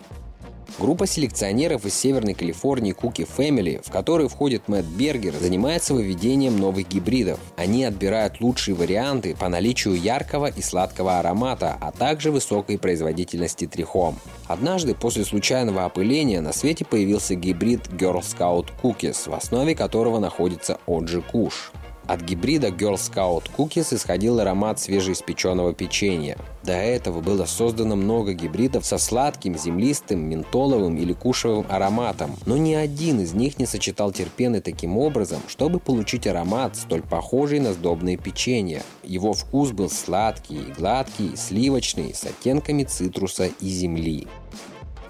Группа 0.77 1.07
селекционеров 1.07 1.85
из 1.85 1.93
Северной 1.93 2.33
Калифорнии 2.33 2.93
Cookie 2.93 3.25
Family, 3.25 3.81
в 3.81 3.89
которой 3.89 4.27
входит 4.27 4.67
Мэтт 4.67 4.85
Бергер, 4.85 5.33
занимается 5.33 5.93
выведением 5.93 6.57
новых 6.57 6.89
гибридов. 6.89 7.39
Они 7.55 7.85
отбирают 7.85 8.41
лучшие 8.41 8.75
варианты 8.75 9.37
по 9.37 9.47
наличию 9.47 9.95
яркого 9.95 10.47
и 10.47 10.61
сладкого 10.61 11.19
аромата, 11.19 11.77
а 11.79 11.93
также 11.93 12.29
высокой 12.29 12.77
производительности 12.77 13.67
трихом. 13.67 14.19
Однажды 14.47 14.95
после 14.95 15.23
случайного 15.23 15.85
опыления 15.85 16.41
на 16.41 16.51
свете 16.51 16.83
появился 16.83 17.35
гибрид 17.35 17.87
Girl 17.87 18.19
Scout 18.19 18.67
Cookies, 18.83 19.29
в 19.29 19.33
основе 19.33 19.75
которого 19.75 20.19
находится 20.19 20.77
Оджи 20.87 21.21
Куш. 21.21 21.71
От 22.07 22.21
гибрида 22.21 22.67
Girl 22.67 22.95
Scout 22.95 23.49
Cookies 23.57 23.95
исходил 23.95 24.39
аромат 24.39 24.79
свежеиспеченного 24.79 25.73
печенья. 25.73 26.37
До 26.63 26.73
этого 26.73 27.21
было 27.21 27.45
создано 27.45 27.95
много 27.95 28.33
гибридов 28.33 28.85
со 28.85 28.97
сладким, 28.97 29.57
землистым, 29.57 30.19
ментоловым 30.19 30.97
или 30.97 31.13
кушевым 31.13 31.65
ароматом, 31.69 32.35
но 32.45 32.57
ни 32.57 32.73
один 32.73 33.21
из 33.21 33.33
них 33.33 33.57
не 33.57 33.65
сочетал 33.65 34.11
терпены 34.11 34.61
таким 34.61 34.97
образом, 34.97 35.41
чтобы 35.47 35.79
получить 35.79 36.27
аромат, 36.27 36.75
столь 36.75 37.01
похожий 37.01 37.59
на 37.59 37.73
сдобное 37.73 38.17
печенье. 38.17 38.83
Его 39.03 39.33
вкус 39.33 39.71
был 39.71 39.89
сладкий, 39.89 40.61
гладкий, 40.77 41.35
сливочный, 41.35 42.13
с 42.13 42.23
оттенками 42.23 42.83
цитруса 42.83 43.49
и 43.59 43.67
земли. 43.67 44.27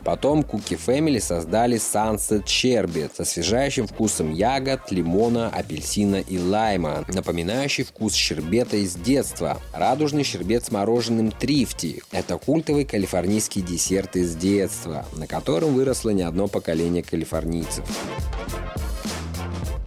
Потом 0.06 0.42
Cookie 0.42 0.80
Family 0.80 1.20
создали 1.20 1.78
Sunset 1.78 2.46
Sherbet 2.46 3.12
с 3.16 3.20
освежающим 3.22 3.88
вкусом 3.88 4.32
ягод, 4.32 4.92
лимона, 4.92 5.50
апельсина 5.50 6.18
и 6.18 6.38
лайма, 6.38 7.04
напоминающий 7.08 7.84
вкус 7.84 8.14
щербета 8.14 8.78
из 8.78 8.94
детства. 8.94 9.60
Радужный 9.74 10.24
щербет 10.24 10.64
с 10.64 10.72
мороженым 10.72 11.32
трифти– 11.32 12.04
это 12.12 12.38
культовый 12.38 12.86
калифорнийский 12.86 13.64
десерт 13.64 14.16
из 14.16 14.36
детства, 14.36 15.08
на 15.16 15.26
котором 15.26 15.74
выросло 15.74 16.12
не 16.12 16.22
одно 16.22 16.48
поколение 16.48 17.02
калифорнийцев. 17.02 17.84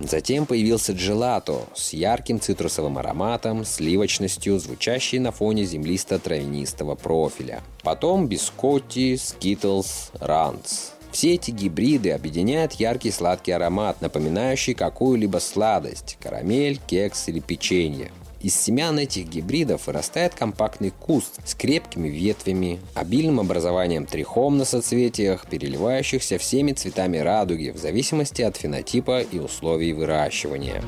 Затем 0.00 0.46
появился 0.46 0.92
джелато 0.92 1.66
с 1.74 1.92
ярким 1.92 2.40
цитрусовым 2.40 2.98
ароматом, 2.98 3.64
сливочностью, 3.64 4.58
звучащей 4.58 5.18
на 5.18 5.32
фоне 5.32 5.64
землисто-травянистого 5.64 6.94
профиля. 6.94 7.62
Потом 7.82 8.28
бискотти, 8.28 9.16
скитлс, 9.16 10.10
ранц. 10.20 10.90
Все 11.10 11.34
эти 11.34 11.50
гибриды 11.50 12.12
объединяют 12.12 12.74
яркий 12.74 13.10
сладкий 13.10 13.52
аромат, 13.52 14.00
напоминающий 14.00 14.74
какую-либо 14.74 15.38
сладость– 15.38 16.16
карамель, 16.20 16.78
кекс 16.86 17.28
или 17.28 17.40
печенье. 17.40 18.12
Из 18.40 18.54
семян 18.54 18.96
этих 19.00 19.28
гибридов 19.28 19.88
вырастает 19.88 20.32
компактный 20.32 20.90
куст 20.90 21.40
с 21.44 21.56
крепкими 21.56 22.08
ветвями, 22.08 22.78
обильным 22.94 23.40
образованием 23.40 24.06
трихом 24.06 24.58
на 24.58 24.64
соцветиях, 24.64 25.46
переливающихся 25.48 26.38
всеми 26.38 26.72
цветами 26.72 27.18
радуги 27.18 27.70
в 27.70 27.78
зависимости 27.78 28.42
от 28.42 28.56
фенотипа 28.56 29.22
и 29.22 29.40
условий 29.40 29.92
выращивания. 29.92 30.84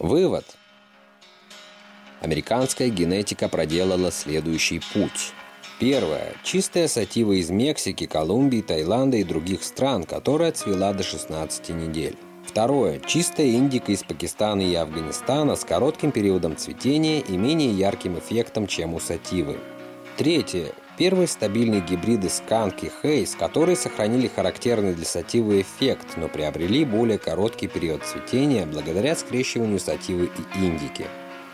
Вывод. 0.00 0.44
Американская 2.20 2.88
генетика 2.88 3.48
проделала 3.48 4.10
следующий 4.10 4.80
путь. 4.92 5.32
Первое. 5.80 6.34
Чистая 6.44 6.88
сатива 6.88 7.32
из 7.32 7.48
Мексики, 7.48 8.04
Колумбии, 8.04 8.60
Таиланда 8.60 9.16
и 9.16 9.24
других 9.24 9.64
стран, 9.64 10.04
которая 10.04 10.52
цвела 10.52 10.92
до 10.92 11.02
16 11.02 11.70
недель. 11.70 12.18
Второе. 12.46 13.00
Чистая 13.00 13.48
индика 13.52 13.90
из 13.90 14.02
Пакистана 14.02 14.60
и 14.60 14.74
Афганистана 14.74 15.56
с 15.56 15.64
коротким 15.64 16.12
периодом 16.12 16.54
цветения 16.58 17.20
и 17.20 17.34
менее 17.38 17.70
ярким 17.70 18.18
эффектом, 18.18 18.66
чем 18.66 18.92
у 18.92 19.00
сативы. 19.00 19.56
Третье. 20.18 20.66
Первые 20.98 21.26
стабильные 21.26 21.80
гибриды 21.80 22.28
сканк 22.28 22.84
и 22.84 22.90
хейс, 23.00 23.34
которые 23.34 23.74
сохранили 23.74 24.28
характерный 24.28 24.92
для 24.92 25.06
сативы 25.06 25.62
эффект, 25.62 26.08
но 26.18 26.28
приобрели 26.28 26.84
более 26.84 27.16
короткий 27.16 27.68
период 27.68 28.04
цветения 28.04 28.66
благодаря 28.66 29.16
скрещиванию 29.16 29.80
сативы 29.80 30.26
и 30.26 30.58
индики. 30.62 31.06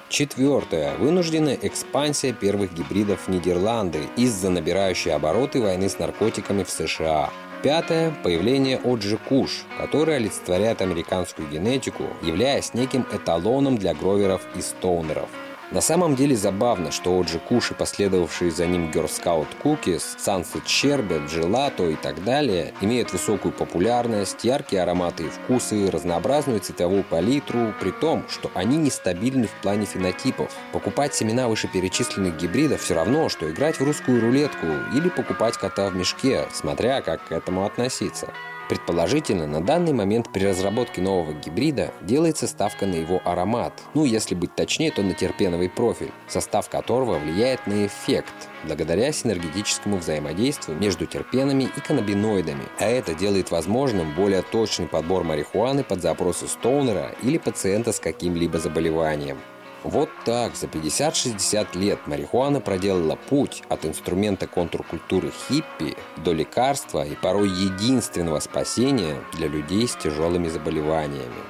Четвертое. 0.09 0.97
Вынужденная 0.99 1.59
экспансия 1.63 2.33
первых 2.33 2.73
гибридов 2.73 3.27
в 3.27 3.29
Нидерланды 3.29 4.09
из-за 4.17 4.51
набирающей 4.51 5.13
обороты 5.13 5.61
войны 5.61 5.89
с 5.89 5.99
наркотиками 5.99 6.63
в 6.63 6.71
США. 6.71 7.31
Пятое. 7.63 8.15
Появление 8.23 8.79
Оджи 8.85 9.19
Куш, 9.19 9.65
который 9.79 10.17
олицетворяет 10.17 10.81
американскую 10.81 11.49
генетику, 11.49 12.05
являясь 12.23 12.73
неким 12.75 13.05
эталоном 13.13 13.79
для 13.79 13.95
гроверов 13.95 14.43
и 14.55 14.61
стоунеров– 14.61 15.29
на 15.73 15.81
самом 15.81 16.15
деле 16.15 16.37
забавно, 16.37 16.93
что 16.93 17.19
Оджи 17.19 17.41
Куш 17.41 17.73
и 17.73 17.75
последовавшие 17.75 18.51
за 18.51 18.67
ним 18.67 18.91
Scout 18.91 19.49
Cookies, 19.63 20.03
Sunset 20.17 20.65
Sherbet, 20.65 21.29
Gelato 21.29 21.93
и 21.93 21.97
так 21.97 22.23
далее 22.23 22.73
имеют 22.81 23.13
высокую 23.13 23.53
популярность, 23.53 24.45
яркие 24.45 24.83
ароматы 24.83 25.25
и 25.25 25.29
вкусы, 25.29 25.91
разнообразную 25.91 26.61
цветовую 26.61 27.03
палитру, 27.05 27.75
при 27.81 27.91
том, 27.91 28.25
что 28.29 28.51
они 28.55 28.77
нестабильны 28.77 29.49
в 29.49 29.63
плане 29.63 29.87
фенотипов. 29.87 30.55
Покупать 30.73 31.15
семена 31.15 31.49
вышеперечисленных 31.49 32.37
гибридов 32.37 32.81
все 32.83 32.95
равно, 32.95 33.29
что 33.29 33.51
играть 33.51 33.81
в 33.81 33.85
русскую 33.85 34.21
рулетку 34.21 34.67
или 34.95 35.09
покупать 35.09 35.57
кота 35.57 35.91
в 35.91 35.97
мешке, 35.97 36.47
смотря 36.53 37.01
как 37.03 37.25
к 37.27 37.33
этому 37.33 37.65
относиться. 37.65 38.33
Предположительно, 38.69 39.47
на 39.47 39.63
данный 39.63 39.93
момент 39.93 40.33
при 40.33 40.45
разработке 40.45 41.01
нового 41.01 41.33
гибрида 41.33 41.93
делается 42.03 42.49
ставка 42.49 42.85
на 42.85 42.95
его 42.95 43.21
аромат, 43.25 43.73
ну 43.95 44.05
если 44.05 44.35
быть 44.35 44.57
точнее, 44.57 44.91
то 44.91 45.03
на 45.03 45.15
терпеновый 45.15 45.69
профиль, 45.69 46.11
состав 46.27 46.69
которого 46.69 47.19
влияет 47.19 47.65
на 47.69 47.87
эффект, 47.87 48.35
благодаря 48.65 49.13
синергетическому 49.13 49.99
взаимодействию 49.99 50.79
между 50.79 51.07
терпенами 51.07 51.69
и 51.77 51.81
каннабиноидами, 51.81 52.65
а 52.81 52.87
это 52.87 53.15
делает 53.15 53.53
возможным 53.53 54.13
более 54.15 54.43
точный 54.43 54.89
подбор 54.89 55.23
марихуаны 55.23 55.85
под 55.85 56.03
запросы 56.03 56.49
стоунера 56.49 57.15
или 57.23 57.39
пациента 57.39 57.93
с 57.93 58.01
каким-либо 58.01 58.59
заболеванием. 58.59 59.39
Вот 59.87 60.09
так 60.25 60.57
за 60.57 60.67
50-60 60.67 61.79
лет 61.79 62.09
марихуана 62.09 62.61
проделала 62.61 63.15
путь 63.15 63.63
от 63.69 63.87
инструмента 63.87 64.49
контркультуры 64.49 65.31
хиппи 65.31 65.97
до 66.17 66.33
лекарства 66.33 67.07
и 67.07 67.15
порой 67.15 67.49
единственного 67.49 68.41
спасения 68.41 69.15
для 69.35 69.47
людей 69.47 69.87
с 69.87 69.95
тяжелыми 69.95 70.49
заболеваниями. 70.49 71.45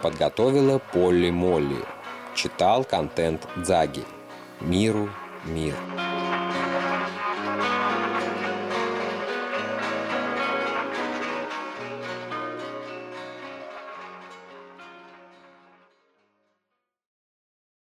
Подготовила 0.00 0.78
Полли 0.78 1.28
Молли. 1.28 1.84
Читал 2.34 2.82
контент 2.82 3.46
Дзаги. 3.56 4.04
Миру 4.60 5.10
мир. 5.44 5.74